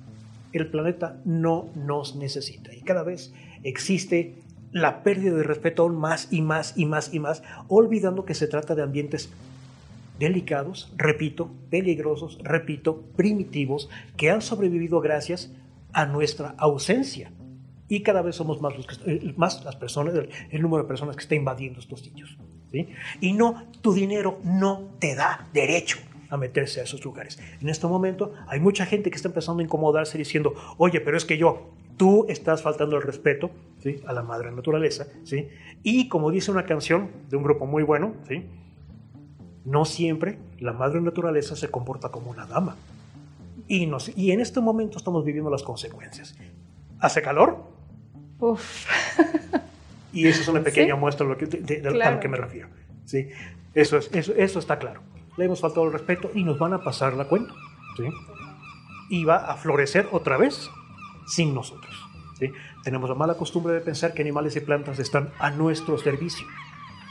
El 0.54 0.68
planeta 0.68 1.20
no 1.26 1.70
nos 1.76 2.16
necesita 2.16 2.74
y 2.74 2.82
cada 2.82 3.04
vez 3.04 3.34
existe 3.64 4.36
la 4.72 5.04
pérdida 5.04 5.36
de 5.36 5.44
respeto 5.44 5.84
aún 5.84 5.96
más 5.96 6.28
y 6.32 6.42
más 6.42 6.74
y 6.76 6.86
más 6.86 7.14
y 7.14 7.20
más, 7.20 7.44
olvidando 7.68 8.26
que 8.26 8.34
se 8.34 8.48
trata 8.48 8.76
de 8.76 8.82
ambientes 8.82 9.30
delicados, 10.20 10.92
repito, 10.98 11.52
peligrosos, 11.70 12.40
repito, 12.42 13.04
primitivos, 13.16 13.90
que 14.18 14.32
han 14.32 14.42
sobrevivido 14.42 15.00
gracias 15.00 15.52
a 15.94 16.06
nuestra 16.06 16.56
ausencia. 16.58 17.32
Y 17.88 18.02
cada 18.02 18.22
vez 18.22 18.36
somos 18.36 18.62
más, 18.62 18.76
los 18.76 18.88
eh, 19.06 19.34
más 19.38 19.64
las 19.64 19.76
personas, 19.76 20.16
el, 20.50 20.62
número 20.62 20.84
de 20.84 20.88
personas 20.88 21.16
que 21.16 21.24
está 21.24 21.36
invadiendo 21.36 21.80
estos 21.80 22.02
sitios. 22.02 22.38
¿sí? 22.72 22.90
Y 23.22 23.34
no, 23.34 23.68
tu 23.82 23.94
dinero 23.94 24.40
no 24.44 24.90
te 25.00 25.14
da 25.16 25.48
derecho 25.54 26.00
a 26.34 26.38
meterse 26.38 26.82
a 26.82 26.84
esos 26.84 27.06
lugares. 27.06 27.40
En 27.62 27.70
este 27.70 27.86
momento 27.86 28.34
hay 28.48 28.60
mucha 28.60 28.88
gente 28.88 29.12
que 29.12 29.16
está 29.16 29.28
empezando 29.28 29.62
a 29.62 29.64
incomodarse 29.64 30.18
diciendo, 30.18 30.56
oye, 30.78 31.00
pero 31.00 31.16
es 31.16 31.26
que 31.26 31.38
yo, 31.38 31.70
tú 31.96 32.26
estás 32.28 32.64
faltando 32.64 32.96
el 32.98 33.04
respeto 33.04 33.52
¿sí? 33.84 34.02
a 34.08 34.14
la 34.14 34.24
madre 34.24 34.52
naturaleza. 34.52 35.06
¿sí? 35.24 35.50
Y 35.84 36.10
como 36.10 36.32
dice 36.32 36.50
una 36.50 36.66
canción 36.66 37.12
de 37.30 37.38
un 37.38 37.44
grupo 37.44 37.68
muy 37.68 37.84
bueno, 37.84 38.16
¿sí? 38.28 38.46
No 39.64 39.86
siempre 39.86 40.40
la 40.60 40.74
madre 40.74 41.02
naturaleza 41.02 41.56
se 41.56 41.70
comporta 41.70 42.10
como 42.10 42.32
una 42.32 42.48
dama. 42.48 42.76
Y, 43.68 43.88
y 44.16 44.32
en 44.32 44.40
este 44.40 44.60
momento 44.60 44.98
estamos 44.98 45.24
viviendo 45.24 45.52
las 45.52 45.62
consecuencias. 45.62 46.36
¿Hace 47.00 47.22
calor? 47.22 47.64
Uf. 48.40 48.88
y 50.12 50.28
eso 50.28 50.42
es 50.42 50.48
una 50.48 50.62
pequeña 50.64 50.96
muestra 50.96 51.28
de, 51.28 51.30
lo 51.30 51.38
que, 51.38 52.04
a 52.04 52.12
lo 52.12 52.20
que 52.20 52.28
me 52.28 52.38
refiero. 52.38 52.70
¿sí? 53.06 53.30
Eso, 53.76 53.98
es, 53.98 54.10
eso, 54.14 54.34
eso 54.36 54.58
está 54.58 54.80
claro. 54.80 55.13
Le 55.38 55.46
hemos 55.46 55.62
faltado 55.62 55.86
el 55.86 55.94
respeto 55.94 56.30
y 56.34 56.44
nos 56.44 56.60
van 56.60 56.74
a 56.74 56.84
pasar 56.84 57.14
la 57.14 57.26
cuenta. 57.26 57.54
¿sí? 57.98 58.04
Y 59.10 59.26
va 59.26 59.38
a 59.38 59.56
florecer 59.56 60.08
otra 60.12 60.38
vez 60.38 60.70
sin 61.26 61.54
nosotros. 61.54 61.96
¿sí? 62.38 62.52
Tenemos 62.84 63.10
la 63.10 63.16
mala 63.16 63.36
costumbre 63.36 63.74
de 63.74 63.82
pensar 63.82 64.14
que 64.14 64.22
animales 64.22 64.56
y 64.56 64.60
plantas 64.60 65.00
están 65.00 65.32
a 65.40 65.50
nuestro 65.52 65.98
servicio. 65.98 66.46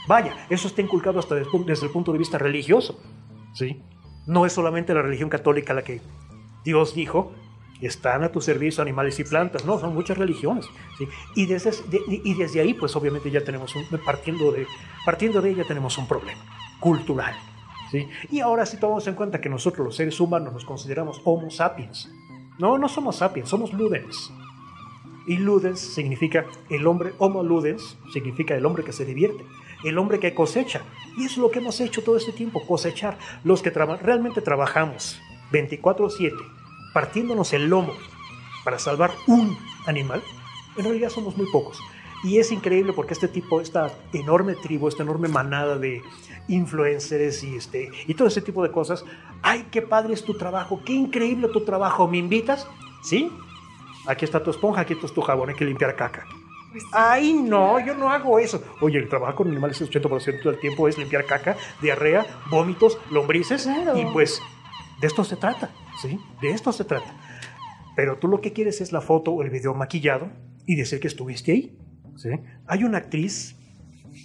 Vaya, 0.07 0.47
eso 0.49 0.67
está 0.67 0.81
inculcado 0.81 1.19
hasta 1.19 1.35
desde 1.35 1.85
el 1.85 1.91
punto 1.91 2.11
de 2.11 2.17
vista 2.17 2.37
religioso. 2.37 2.99
¿sí? 3.53 3.81
No 4.25 4.45
es 4.45 4.53
solamente 4.53 4.93
la 4.93 5.01
religión 5.01 5.29
católica 5.29 5.73
la 5.73 5.83
que 5.83 6.01
Dios 6.63 6.93
dijo, 6.95 7.33
están 7.81 8.23
a 8.23 8.31
tu 8.31 8.39
servicio 8.41 8.81
animales 8.81 9.19
y 9.19 9.23
plantas. 9.23 9.65
No, 9.65 9.79
son 9.79 9.93
muchas 9.93 10.17
religiones. 10.17 10.65
¿sí? 10.97 11.07
Y, 11.35 11.45
desde, 11.45 11.71
y 12.07 12.33
desde 12.33 12.61
ahí, 12.61 12.73
pues 12.73 12.95
obviamente 12.95 13.29
ya 13.31 13.43
tenemos, 13.43 13.75
un, 13.75 13.85
partiendo, 14.05 14.51
de, 14.51 14.65
partiendo 15.05 15.41
de 15.41 15.51
ella, 15.51 15.63
tenemos 15.67 15.97
un 15.97 16.07
problema 16.07 16.41
cultural. 16.79 17.33
Y 18.31 18.39
ahora 18.39 18.65
sí 18.65 18.77
tomamos 18.77 19.07
en 19.07 19.15
cuenta 19.15 19.41
que 19.41 19.49
nosotros 19.49 19.85
los 19.85 19.95
seres 19.95 20.19
humanos 20.19 20.53
nos 20.53 20.65
consideramos 20.65 21.21
Homo 21.23 21.49
sapiens. 21.49 22.09
No, 22.59 22.77
no 22.77 22.87
somos 22.87 23.17
sapiens, 23.17 23.49
somos 23.49 23.73
ludens. 23.73 24.31
Y 25.25 25.37
ludens 25.37 25.79
significa 25.79 26.45
el 26.69 26.85
hombre, 26.85 27.13
Homo 27.17 27.43
ludens 27.43 27.97
significa 28.11 28.55
el 28.55 28.65
hombre 28.65 28.83
que 28.83 28.93
se 28.93 29.05
divierte 29.05 29.43
el 29.83 29.97
hombre 29.97 30.19
que 30.19 30.33
cosecha. 30.33 30.81
Y 31.17 31.25
es 31.25 31.37
lo 31.37 31.51
que 31.51 31.59
hemos 31.59 31.79
hecho 31.81 32.03
todo 32.03 32.17
este 32.17 32.31
tiempo, 32.31 32.65
cosechar. 32.65 33.17
Los 33.43 33.61
que 33.61 33.69
realmente 33.69 34.41
trabajamos 34.41 35.19
24/7, 35.51 36.35
partiéndonos 36.93 37.53
el 37.53 37.67
lomo 37.67 37.93
para 38.63 38.79
salvar 38.79 39.11
un 39.27 39.57
animal, 39.85 40.23
en 40.77 40.85
realidad 40.85 41.09
somos 41.09 41.37
muy 41.37 41.47
pocos. 41.51 41.79
Y 42.23 42.39
es 42.39 42.51
increíble 42.51 42.93
porque 42.93 43.13
este 43.13 43.27
tipo, 43.27 43.59
esta 43.59 43.91
enorme 44.13 44.55
tribu, 44.55 44.87
esta 44.87 45.03
enorme 45.03 45.27
manada 45.27 45.77
de 45.77 46.01
influencers 46.47 47.43
y, 47.43 47.55
este, 47.55 47.91
y 48.07 48.13
todo 48.13 48.27
ese 48.27 48.41
tipo 48.41 48.63
de 48.63 48.71
cosas, 48.71 49.03
¡ay, 49.41 49.67
qué 49.71 49.81
padre 49.81 50.13
es 50.13 50.23
tu 50.23 50.37
trabajo! 50.37 50.81
¡Qué 50.85 50.93
increíble 50.93 51.49
tu 51.49 51.65
trabajo! 51.65 52.07
¿Me 52.07 52.17
invitas? 52.17 52.67
¿Sí? 53.03 53.29
Aquí 54.07 54.23
está 54.25 54.41
tu 54.41 54.51
esponja, 54.51 54.81
aquí 54.81 54.93
está 54.93 55.07
tu 55.07 55.21
jabón, 55.21 55.49
hay 55.49 55.55
que 55.55 55.65
limpiar 55.65 55.95
caca. 55.95 56.25
Pues 56.71 56.83
Ay, 56.91 57.33
no, 57.33 57.79
yo 57.85 57.93
no 57.93 58.09
hago 58.09 58.39
eso. 58.39 58.63
Oye, 58.81 58.97
el 58.97 59.07
trabajo 59.07 59.35
con 59.35 59.49
animales 59.49 59.79
el 59.81 59.89
80% 59.89 60.43
del 60.43 60.59
tiempo 60.59 60.87
es 60.87 60.97
limpiar 60.97 61.25
caca, 61.25 61.55
diarrea, 61.81 62.25
vómitos, 62.49 62.97
lombrices. 63.11 63.69
Y 63.95 64.05
pues 64.11 64.41
de 64.99 65.07
esto 65.07 65.23
se 65.23 65.35
trata, 65.35 65.69
¿sí? 66.01 66.19
De 66.41 66.49
esto 66.49 66.71
se 66.71 66.83
trata. 66.83 67.13
Pero 67.95 68.17
tú 68.17 68.27
lo 68.27 68.41
que 68.41 68.53
quieres 68.53 68.81
es 68.81 68.91
la 68.91 69.01
foto 69.01 69.31
o 69.31 69.43
el 69.43 69.49
video 69.49 69.73
maquillado 69.73 70.29
y 70.65 70.75
decir 70.75 70.99
que 70.99 71.07
estuviste 71.07 71.51
ahí. 71.51 71.77
Hay 72.67 72.83
una 72.83 72.99
actriz 72.99 73.55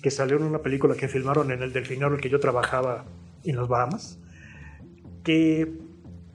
que 0.02 0.10
salió 0.10 0.36
en 0.36 0.44
una 0.44 0.58
película 0.58 0.94
que 0.94 1.08
filmaron 1.08 1.50
en 1.50 1.62
el 1.62 1.72
delfinero 1.72 2.08
en 2.08 2.14
el 2.14 2.20
que 2.20 2.28
yo 2.28 2.40
trabajaba 2.40 3.04
en 3.44 3.56
las 3.56 3.68
Bahamas, 3.68 4.18
que 5.24 5.72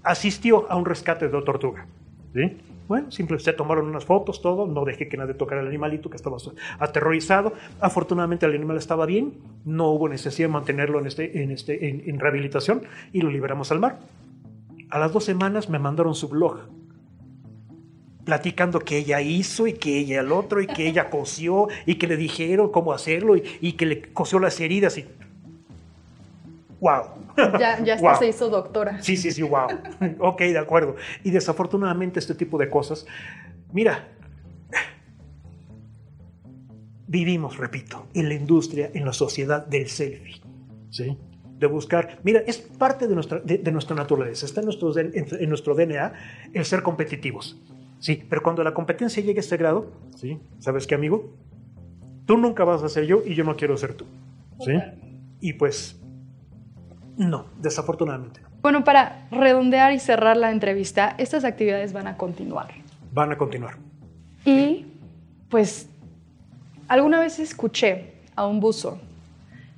asistió 0.04 0.70
a 0.72 0.76
un 0.76 0.86
rescate 0.86 1.28
de 1.28 1.42
tortuga. 1.42 1.88
¿sí? 2.34 2.58
Bueno, 2.88 3.12
simplemente 3.12 3.46
se 3.46 3.54
tomaron 3.54 3.88
unas 3.88 4.06
fotos, 4.06 4.42
todo, 4.42 4.68
no 4.68 4.84
dejé 4.84 5.08
que 5.08 5.16
nadie 5.16 5.34
tocara 5.34 5.62
el 5.62 5.68
animalito 5.68 6.10
que 6.10 6.18
estaba 6.18 6.38
aterrorizado. 6.80 7.54
Afortunadamente 7.80 8.46
el 8.46 8.56
animal 8.56 8.78
estaba 8.78 9.06
bien, 9.06 9.36
no 9.64 9.90
hubo 9.92 10.10
necesidad 10.10 10.50
de 10.50 10.54
mantenerlo 10.54 11.00
en, 11.00 11.08
este, 11.08 11.54
este, 11.54 12.10
en, 12.10 12.20
rehabilitación 12.20 12.84
y 13.14 13.22
lo 13.22 13.30
liberamos 13.30 13.72
al 13.72 13.80
mar. 13.80 14.00
A 14.90 15.00
las 15.00 15.14
dos 15.14 15.24
semanas 15.24 15.70
me 15.70 15.80
mandaron 15.80 16.14
su 16.14 16.28
blog 16.28 16.68
platicando 18.26 18.80
que 18.80 18.98
ella 18.98 19.22
hizo 19.22 19.68
y 19.68 19.74
que 19.74 19.98
ella 19.98 20.22
el 20.22 20.32
otro 20.32 20.62
y 20.62 20.68
que 20.68 20.88
ella 20.88 21.10
cosió 21.12 21.68
y 21.86 21.96
que 21.96 22.08
le 22.08 22.18
dijeron 22.18 22.72
cómo 22.72 22.94
hacerlo 22.94 23.36
y, 23.36 23.44
y 23.62 23.74
que 23.74 23.86
le 23.86 24.02
cosió 24.14 24.40
las 24.40 24.60
heridas 24.60 24.98
y 24.98 25.06
wow. 26.80 27.04
Ya, 27.60 27.84
ya 27.84 28.16
se 28.16 28.28
hizo 28.28 28.50
doctora. 28.50 29.02
Sí, 29.02 29.18
sí, 29.18 29.32
sí, 29.32 29.42
wow. 29.42 29.68
ok, 30.20 30.40
de 30.40 30.60
acuerdo. 30.60 30.96
Y 31.24 31.32
desafortunadamente 31.32 32.20
este 32.20 32.36
tipo 32.36 32.60
de 32.60 32.70
cosas, 32.70 33.08
mira, 33.72 34.08
vivimos, 37.08 37.58
repito, 37.58 38.06
en 38.14 38.30
la 38.30 38.36
industria, 38.36 38.92
en 38.94 39.06
la 39.06 39.14
sociedad 39.14 39.66
del 39.66 39.88
selfie. 39.90 40.42
¿Sí? 40.92 41.18
de 41.64 41.68
buscar. 41.68 42.20
Mira, 42.24 42.44
es 42.46 42.58
parte 42.58 43.08
de 43.08 43.16
nuestra, 43.16 43.40
de, 43.40 43.72
nuestra 43.72 43.96
naturaleza, 43.96 44.46
está 44.46 44.60
en 44.60 44.66
nuestro, 44.66 44.92
en, 44.98 45.50
nuestro 45.50 45.74
DNA 45.76 46.14
el 46.54 46.66
ser 46.66 46.84
competitivos. 46.84 47.58
Sí, 48.04 48.22
pero 48.30 48.44
cuando 48.44 48.66
la 48.66 48.74
competencia 48.74 49.24
llegue 49.24 49.40
a 49.40 49.40
este 49.40 49.56
grado, 49.56 49.94
¿sí? 50.18 50.38
¿sabes 50.60 50.86
qué, 50.86 50.94
amigo? 50.94 51.32
Tú 52.26 52.36
nunca 52.38 52.66
vas 52.66 52.84
a 52.84 52.90
ser 52.90 53.06
yo 53.06 53.24
y 53.26 53.34
yo 53.34 53.46
no 53.46 53.56
quiero 53.56 53.78
ser 53.78 53.94
tú. 53.94 54.04
¿sí? 54.60 54.74
Y 55.40 55.54
pues 55.54 55.98
no, 57.16 57.46
desafortunadamente 57.62 58.42
no. 58.42 58.50
Bueno, 58.62 58.84
para 58.84 59.26
redondear 59.32 59.94
y 59.94 60.00
cerrar 60.00 60.36
la 60.36 60.52
entrevista, 60.52 61.16
estas 61.18 61.46
actividades 61.46 61.94
van 61.94 62.08
a 62.08 62.18
continuar. 62.18 62.74
Van 63.14 63.32
a 63.32 63.38
continuar. 63.38 63.78
Y 64.44 64.86
pues 65.48 65.88
alguna 66.90 67.22
vez 67.22 67.40
escuché 67.40 68.16
a 68.36 68.46
un 68.46 68.60
buzo 68.60 69.00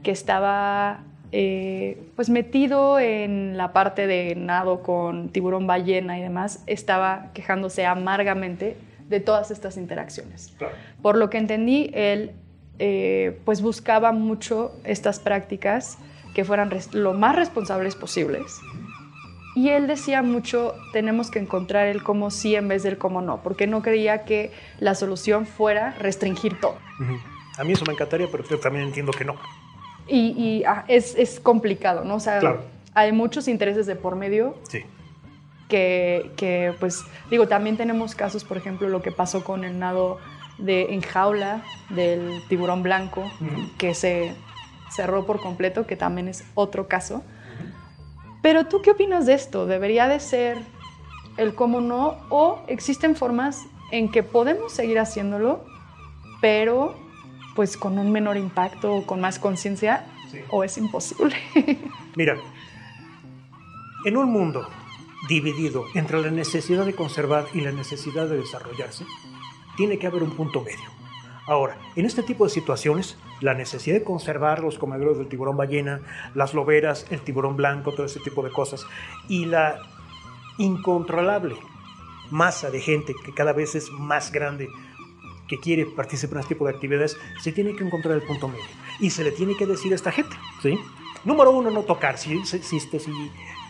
que 0.01 0.09
estaba 0.09 1.01
eh, 1.37 1.97
pues 2.15 2.29
metido 2.29 2.97
en 2.97 3.57
la 3.57 3.73
parte 3.73 4.07
de 4.07 4.35
nado 4.37 4.81
con 4.81 5.27
tiburón 5.27 5.67
ballena 5.67 6.17
y 6.17 6.21
demás, 6.21 6.63
estaba 6.65 7.31
quejándose 7.33 7.85
amargamente 7.85 8.77
de 9.09 9.19
todas 9.19 9.51
estas 9.51 9.75
interacciones. 9.75 10.55
Por 11.01 11.17
lo 11.17 11.29
que 11.29 11.37
entendí, 11.37 11.91
él 11.93 12.31
eh, 12.79 13.37
pues 13.43 13.61
buscaba 13.61 14.13
mucho 14.13 14.79
estas 14.85 15.19
prácticas 15.19 15.97
que 16.33 16.45
fueran 16.45 16.69
lo 16.93 17.13
más 17.13 17.35
responsables 17.35 17.97
posibles. 17.97 18.61
Y 19.57 19.71
él 19.71 19.87
decía 19.87 20.21
mucho, 20.21 20.73
tenemos 20.93 21.31
que 21.31 21.39
encontrar 21.39 21.87
el 21.87 22.01
cómo 22.01 22.31
sí 22.31 22.55
en 22.55 22.69
vez 22.69 22.81
del 22.83 22.97
cómo 22.97 23.21
no, 23.21 23.43
porque 23.43 23.67
no 23.67 23.81
creía 23.81 24.23
que 24.23 24.53
la 24.79 24.95
solución 24.95 25.45
fuera 25.45 25.95
restringir 25.99 26.61
todo. 26.61 26.77
A 27.57 27.65
mí 27.65 27.73
eso 27.73 27.83
me 27.85 27.91
encantaría, 27.91 28.27
pero 28.31 28.45
yo 28.47 28.57
también 28.57 28.85
entiendo 28.85 29.11
que 29.11 29.25
no. 29.25 29.35
Y, 30.07 30.63
ah, 30.65 30.85
es, 30.87 31.39
complicado, 31.39 32.03
¿no? 32.03 32.15
O 32.15 32.19
sea, 32.19 32.39
hay 32.93 33.11
muchos 33.11 33.47
intereses 33.47 33.85
de 33.85 33.95
por 33.95 34.15
medio. 34.15 34.55
Sí. 34.69 34.83
Que, 35.67 36.73
pues, 36.79 37.03
digo, 37.29 37.47
también 37.47 37.75
tenemos 37.75 38.15
casos, 38.15 38.43
por 38.43 38.57
ejemplo, 38.57 38.87
lo 38.87 39.01
que 39.01 39.11
pasó 39.11 39.43
con 39.43 39.63
el 39.63 39.79
nado 39.79 40.19
de 40.57 40.93
en 40.93 41.01
jaula 41.01 41.63
del 41.89 42.41
tiburón 42.47 42.83
blanco, 42.83 43.29
que 43.77 43.93
se 43.93 44.35
cerró 44.89 45.25
por 45.25 45.41
completo, 45.41 45.85
que 45.85 45.95
también 45.95 46.27
es 46.27 46.45
otro 46.53 46.87
caso. 46.87 47.23
Pero 48.41 48.67
tú 48.67 48.81
qué 48.81 48.91
opinas 48.91 49.25
de 49.25 49.33
esto? 49.33 49.65
¿Debería 49.65 50.07
de 50.07 50.19
ser 50.19 50.59
el 51.37 51.55
cómo 51.55 51.81
no? 51.81 52.17
¿O 52.29 52.61
existen 52.67 53.15
formas 53.15 53.65
en 53.91 54.11
que 54.11 54.23
podemos 54.23 54.71
seguir 54.71 54.99
haciéndolo, 54.99 55.65
pero 56.41 56.95
pues 57.55 57.77
con 57.77 57.97
un 57.97 58.11
menor 58.11 58.37
impacto 58.37 58.93
o 58.93 59.05
con 59.05 59.21
más 59.21 59.39
conciencia 59.39 60.05
o 60.49 60.63
es 60.63 60.77
imposible. 60.77 61.35
Mira, 62.15 62.37
en 64.05 64.17
un 64.17 64.31
mundo 64.31 64.67
dividido 65.27 65.85
entre 65.95 66.21
la 66.21 66.29
necesidad 66.29 66.85
de 66.85 66.93
conservar 66.93 67.45
y 67.53 67.61
la 67.61 67.71
necesidad 67.71 68.27
de 68.27 68.37
desarrollarse, 68.37 69.05
tiene 69.77 69.97
que 69.97 70.07
haber 70.07 70.23
un 70.23 70.35
punto 70.35 70.61
medio. 70.61 70.95
Ahora, 71.47 71.77
en 71.95 72.05
este 72.05 72.23
tipo 72.23 72.43
de 72.43 72.49
situaciones, 72.49 73.17
la 73.39 73.53
necesidad 73.53 73.95
de 73.95 74.03
conservar 74.03 74.61
los 74.61 74.79
comedores 74.79 75.17
del 75.17 75.27
tiburón 75.27 75.57
ballena, 75.57 76.01
las 76.33 76.53
loberas, 76.53 77.05
el 77.11 77.21
tiburón 77.21 77.55
blanco, 77.55 77.93
todo 77.93 78.05
ese 78.05 78.19
tipo 78.19 78.43
de 78.43 78.51
cosas, 78.51 78.85
y 79.29 79.45
la 79.45 79.79
incontrolable 80.57 81.55
masa 82.31 82.71
de 82.71 82.81
gente 82.81 83.13
que 83.23 83.33
cada 83.33 83.53
vez 83.53 83.75
es 83.75 83.91
más 83.91 84.31
grande 84.31 84.69
que 85.47 85.59
quiere 85.59 85.85
participar 85.85 86.37
en 86.37 86.39
este 86.41 86.55
tipo 86.55 86.65
de 86.65 86.73
actividades, 86.73 87.17
se 87.41 87.51
tiene 87.51 87.75
que 87.75 87.83
encontrar 87.83 88.15
el 88.15 88.23
punto 88.23 88.47
medio. 88.47 88.63
Y 88.99 89.09
se 89.09 89.23
le 89.23 89.31
tiene 89.31 89.55
que 89.55 89.65
decir 89.65 89.91
a 89.91 89.95
esta 89.95 90.11
gente, 90.11 90.35
¿sí? 90.61 90.77
Número 91.23 91.51
uno, 91.51 91.71
no 91.71 91.83
tocar. 91.83 92.17
Si, 92.17 92.45
si, 92.45 92.59
si, 92.61 92.79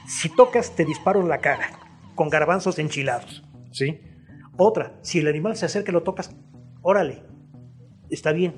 si 0.07 0.29
tocas, 0.29 0.75
te 0.75 0.85
disparo 0.85 1.21
en 1.21 1.29
la 1.29 1.39
cara, 1.39 1.79
con 2.15 2.29
garbanzos 2.29 2.79
enchilados, 2.79 3.43
¿sí? 3.71 3.99
Otra, 4.57 4.93
si 5.01 5.19
el 5.19 5.27
animal 5.27 5.57
se 5.57 5.65
acerca 5.65 5.91
y 5.91 5.93
lo 5.93 6.03
tocas, 6.03 6.35
órale, 6.81 7.23
está 8.09 8.31
bien, 8.31 8.53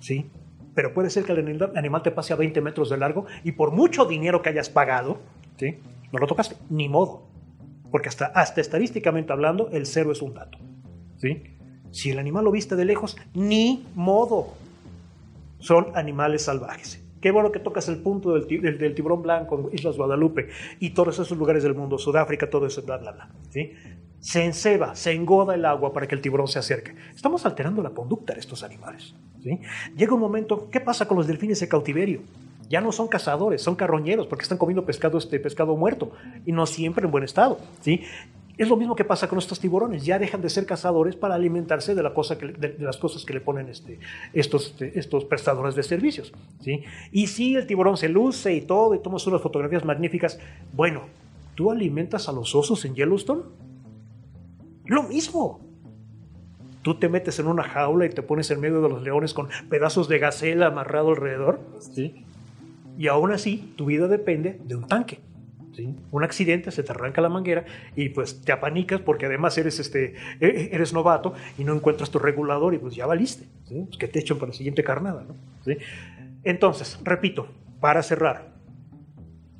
¿sí? 0.00 0.30
Pero 0.74 0.92
puede 0.92 1.10
ser 1.10 1.24
que 1.24 1.32
el 1.32 1.70
animal 1.74 2.02
te 2.02 2.10
pase 2.10 2.32
a 2.32 2.36
20 2.36 2.60
metros 2.60 2.90
de 2.90 2.98
largo 2.98 3.26
y 3.42 3.52
por 3.52 3.72
mucho 3.72 4.04
dinero 4.04 4.42
que 4.42 4.50
hayas 4.50 4.68
pagado, 4.68 5.18
¿sí? 5.58 5.78
No 6.12 6.18
lo 6.18 6.26
tocaste, 6.26 6.56
ni 6.68 6.88
modo. 6.88 7.28
Porque 7.90 8.08
hasta, 8.08 8.26
hasta 8.26 8.60
estadísticamente 8.60 9.32
hablando, 9.32 9.70
el 9.70 9.86
cero 9.86 10.12
es 10.12 10.22
un 10.22 10.34
dato, 10.34 10.58
¿sí? 11.16 11.55
Si 11.96 12.10
el 12.10 12.18
animal 12.18 12.44
lo 12.44 12.50
viste 12.50 12.76
de 12.76 12.84
lejos, 12.84 13.16
ni 13.32 13.86
modo. 13.94 14.48
Son 15.60 15.86
animales 15.94 16.42
salvajes. 16.42 17.02
Qué 17.22 17.30
bueno 17.30 17.50
que 17.52 17.58
tocas 17.58 17.88
el 17.88 18.02
punto 18.02 18.34
del, 18.34 18.94
tiburón 18.94 19.22
blanco, 19.22 19.70
Islas 19.72 19.96
Guadalupe 19.96 20.50
y 20.78 20.90
todos 20.90 21.18
esos 21.18 21.38
lugares 21.38 21.62
del 21.62 21.74
mundo, 21.74 21.96
Sudáfrica, 21.96 22.50
todo 22.50 22.66
eso, 22.66 22.82
bla, 22.82 22.98
bla, 22.98 23.12
bla. 23.12 23.30
¿sí? 23.48 23.72
Se 24.20 24.44
enceba, 24.44 24.94
se 24.94 25.12
engoda 25.12 25.54
el 25.54 25.64
agua 25.64 25.94
para 25.94 26.06
que 26.06 26.14
el 26.14 26.20
tiburón 26.20 26.48
se 26.48 26.58
acerque. 26.58 26.94
Estamos 27.14 27.46
alterando 27.46 27.82
la 27.82 27.90
conducta 27.90 28.34
de 28.34 28.40
estos 28.40 28.62
animales. 28.62 29.14
¿sí? 29.42 29.58
Llega 29.96 30.12
un 30.12 30.20
momento, 30.20 30.68
¿qué 30.70 30.80
pasa 30.80 31.08
con 31.08 31.16
los 31.16 31.26
delfines 31.26 31.60
de 31.60 31.68
cautiverio? 31.68 32.20
Ya 32.68 32.82
no 32.82 32.92
son 32.92 33.08
cazadores, 33.08 33.62
son 33.62 33.74
carroñeros 33.74 34.26
porque 34.26 34.42
están 34.42 34.58
comiendo 34.58 34.84
pescado, 34.84 35.16
este, 35.16 35.40
pescado 35.40 35.74
muerto 35.78 36.12
y 36.44 36.52
no 36.52 36.66
siempre 36.66 37.06
en 37.06 37.10
buen 37.10 37.24
estado. 37.24 37.58
¿sí? 37.80 38.02
Es 38.58 38.68
lo 38.68 38.76
mismo 38.76 38.96
que 38.96 39.04
pasa 39.04 39.28
con 39.28 39.38
estos 39.38 39.60
tiburones, 39.60 40.04
ya 40.04 40.18
dejan 40.18 40.40
de 40.40 40.48
ser 40.48 40.64
cazadores 40.64 41.14
para 41.14 41.34
alimentarse 41.34 41.94
de, 41.94 42.02
la 42.02 42.14
cosa 42.14 42.36
de, 42.36 42.76
las 42.78 42.96
cosas 42.96 43.24
que 43.24 43.34
le 43.34 43.40
ponen 43.40 43.68
este, 43.68 43.98
estos, 44.32 44.68
este, 44.68 44.98
estos 44.98 45.24
prestadores 45.26 45.74
de 45.74 45.82
servicios. 45.82 46.32
¿sí? 46.62 46.82
Y 47.12 47.26
si 47.26 47.54
el 47.54 47.66
tiburón 47.66 47.96
se 47.96 48.08
luce 48.08 48.54
y 48.54 48.62
todo, 48.62 48.94
y 48.94 48.98
tomas 48.98 49.26
unas 49.26 49.42
fotografías 49.42 49.84
magníficas, 49.84 50.38
bueno, 50.72 51.02
¿tú 51.54 51.70
alimentas 51.70 52.28
a 52.28 52.32
los 52.32 52.54
osos 52.54 52.84
en 52.86 52.94
Yellowstone? 52.94 53.42
Lo 54.86 55.02
mismo. 55.02 55.60
Tú 56.82 56.94
te 56.98 57.08
metes 57.08 57.38
en 57.38 57.48
una 57.48 57.64
jaula 57.64 58.06
y 58.06 58.10
te 58.10 58.22
pones 58.22 58.50
en 58.50 58.60
medio 58.60 58.80
de 58.80 58.88
los 58.88 59.02
leones 59.02 59.34
con 59.34 59.48
pedazos 59.68 60.08
de 60.08 60.18
gacela 60.18 60.68
amarrado 60.68 61.10
alrededor, 61.10 61.60
¿sí? 61.80 62.24
y 62.98 63.08
aún 63.08 63.32
así 63.32 63.72
tu 63.76 63.86
vida 63.86 64.08
depende 64.08 64.60
de 64.64 64.76
un 64.76 64.86
tanque. 64.86 65.20
Un 66.10 66.24
accidente, 66.24 66.70
se 66.70 66.82
te 66.82 66.92
arranca 66.92 67.20
la 67.20 67.28
manguera 67.28 67.64
y 67.94 68.08
pues 68.10 68.40
te 68.42 68.52
apanicas 68.52 69.00
porque 69.00 69.26
además 69.26 69.56
eres, 69.58 69.78
este, 69.78 70.14
e, 70.40 70.46
e, 70.46 70.70
eres 70.72 70.92
novato 70.92 71.34
y 71.58 71.64
no 71.64 71.74
encuentras 71.74 72.10
tu 72.10 72.18
regulador 72.18 72.74
y 72.74 72.78
pues 72.78 72.94
ya 72.94 73.06
valiste. 73.06 73.46
Pues 73.68 73.98
que 73.98 74.08
te 74.08 74.20
echan 74.20 74.38
para 74.38 74.48
la 74.48 74.56
siguiente 74.56 74.82
carnada. 74.84 75.24
Entonces, 76.44 76.98
repito, 77.02 77.48
para 77.80 78.02
cerrar, 78.02 78.48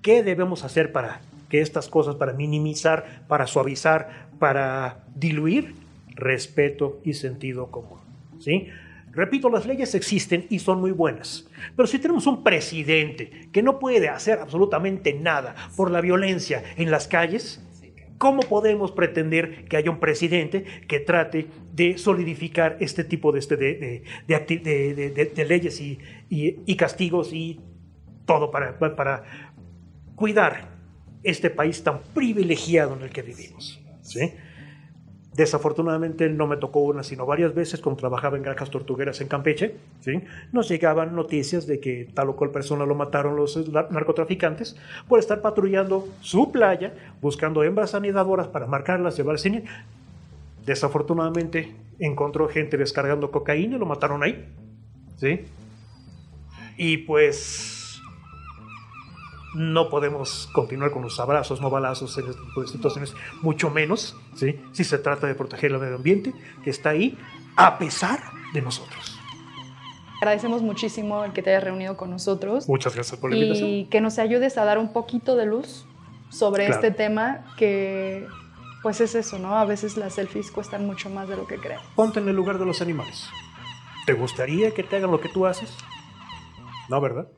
¿qué 0.03 0.23
debemos 0.23 0.65
hacer 0.65 0.93
para 0.93 1.21
que 1.49 1.61
estas 1.61 1.89
cosas, 1.89 2.17
para 2.17 2.33
minimizar, 2.33 3.25
para 3.29 3.47
suavizar, 3.47 4.29
para 4.39 5.05
diluir? 5.15 5.75
Respeto 6.15 7.01
y 7.05 7.13
sentido 7.13 7.71
común. 7.71 7.99
¿sí? 8.39 8.69
Repito, 9.17 9.49
las 9.49 9.65
leyes 9.65 9.95
existen 9.95 10.47
y 10.51 10.59
son 10.59 10.79
muy 10.79 10.91
buenas, 10.91 11.49
pero 11.75 11.87
si 11.87 11.99
tenemos 11.99 12.27
un 12.27 12.45
presidente 12.45 13.49
que 13.51 13.63
no 13.63 13.79
puede 13.79 14.11
hacer 14.11 14.41
absolutamente 14.41 15.15
nada 15.15 15.55
por 15.75 15.91
la 15.91 16.03
violencia 16.03 16.63
en 16.77 16.91
las 16.91 17.09
calles, 17.09 17.65
¿cómo 18.19 18.43
podemos 18.43 18.93
pretender 18.93 19.65
que 19.69 19.79
haya 19.79 19.91
un 19.91 20.01
presidente 20.01 20.67
que 20.87 21.01
trate 21.01 21.47
de 21.73 21.97
solidificar 21.97 22.77
este 22.79 23.05
tipo 23.05 23.33
de, 23.33 23.39
este, 23.39 23.57
de, 23.57 25.45
leyes 25.49 25.81
y, 25.81 26.77
castigos 26.77 27.33
y 27.33 27.59
todo 28.27 28.51
para, 28.51 28.79
para 28.79 29.25
cuidar 30.15 30.77
este 31.23 31.49
país 31.49 31.83
tan 31.83 32.03
privilegiado 32.13 32.95
en 32.97 33.03
el 33.05 33.11
que 33.11 33.23
vivimos? 33.23 33.81
¿sí? 34.03 34.35
Desafortunadamente 35.37 36.31
no 36.31 36.47
me 36.47 36.57
tocó 36.57 36.81
una, 36.81 37.03
sino 37.03 37.27
varias 37.27 37.55
veces 37.55 37.81
cuando 37.81 38.01
trabajaba 38.01 38.39
en 38.39 38.43
granjas 38.43 38.71
tortugueras 38.71 39.21
en 39.21 39.29
Campeche. 39.29 39.77
¿sí? 40.01 40.23
Nos 40.51 40.67
llegaban 40.69 41.15
noticias 41.15 41.67
de 41.67 41.79
que 41.79 42.09
tal 42.15 42.31
o 42.31 42.37
cual 42.37 42.51
persona 42.51 42.87
lo 42.87 42.95
mataron 42.95 43.37
los 43.37 43.69
narcotraficantes 43.91 44.77
por 45.07 45.19
estar 45.19 45.43
patrullando 45.43 46.09
su 46.23 46.51
playa, 46.51 46.95
buscando 47.21 47.63
hembras 47.63 47.95
anidadoras 47.95 48.49
para 48.49 48.67
marcarlas, 48.67 49.17
llevarlas 49.19 49.43
sin... 49.43 49.65
Desafortunadamente 50.65 51.77
encontró 51.99 52.49
gente 52.49 52.79
descargando 52.79 53.31
cocaína 53.31 53.77
y 53.77 53.79
lo 53.79 53.87
mataron 53.87 54.23
ahí. 54.23 54.49
¿sí? 55.17 55.45
Y 56.79 56.99
pues 56.99 57.76
no 59.57 59.89
podemos 59.89 60.49
continuar 60.53 60.91
con 60.91 61.03
los 61.03 61.19
abrazos, 61.19 61.61
no 61.61 61.71
balazos 61.71 62.17
en 62.19 62.29
este 62.29 62.43
tipo 62.43 62.61
de 62.61 62.69
situaciones, 62.69 63.15
mucho 63.41 63.71
menos 63.71 64.17
¿sí? 64.35 64.61
si 64.73 64.85
se 64.85 64.99
trata 64.99 65.27
de 65.27 65.35
proteger 65.35 65.73
el 65.73 65.79
medio 65.79 65.97
ambiente 65.97 66.35
que 66.63 66.71
está 66.71 66.91
ahí 66.91 67.19
a 67.57 67.79
pesar 67.79 68.21
de 68.53 68.61
nosotros. 68.61 69.19
Agradecemos 70.21 70.63
muchísimo 70.63 71.25
el 71.25 71.33
que 71.33 71.43
te 71.43 71.51
hayas 71.51 71.65
reunido 71.65 71.97
con 71.97 72.11
nosotros. 72.11 72.69
Muchas 72.69 72.95
gracias 72.95 73.19
por 73.19 73.31
la 73.31 73.37
invitación. 73.37 73.69
Y 73.69 73.85
que 73.87 74.01
nos 74.01 74.19
ayudes 74.19 74.57
a 74.59 74.65
dar 74.65 74.79
un 74.79 74.93
poquito 74.93 75.37
de 75.37 75.47
luz 75.47 75.87
sobre 76.31 76.69
este 76.69 76.91
tema 76.91 77.45
que, 77.57 78.27
pues 78.83 79.01
es 79.01 79.15
eso, 79.15 79.39
¿no? 79.39 79.57
A 79.57 79.65
veces 79.65 79.97
las 79.97 80.15
selfies 80.15 80.51
cuestan 80.51 80.87
mucho 80.87 81.11
más 81.11 81.29
de 81.29 81.37
lo 81.37 81.47
que 81.47 81.57
creen. 81.57 81.81
Ponte 81.95 82.21
en 82.21 82.29
el 82.29 82.37
lugar 82.37 82.59
de 82.59 82.67
los 82.67 82.81
animales. 82.81 83.29
¿Te 84.07 84.13
gustaría 84.13 84.71
que 84.71 84.83
te 84.83 84.97
hagan 84.97 85.11
lo 85.11 85.21
que 85.21 85.29
tú 85.29 85.47
haces? 85.47 85.77
No, 86.89 87.01
¿verdad? 87.01 87.29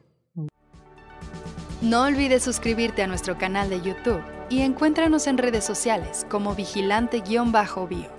No 1.80 2.02
olvides 2.02 2.42
suscribirte 2.42 3.04
a 3.04 3.06
nuestro 3.06 3.38
canal 3.38 3.70
de 3.70 3.80
YouTube 3.80 4.24
y 4.50 4.62
encuéntranos 4.62 5.28
en 5.28 5.38
redes 5.38 5.64
sociales 5.64 6.26
como 6.28 6.56
vigilante-bio. 6.56 8.17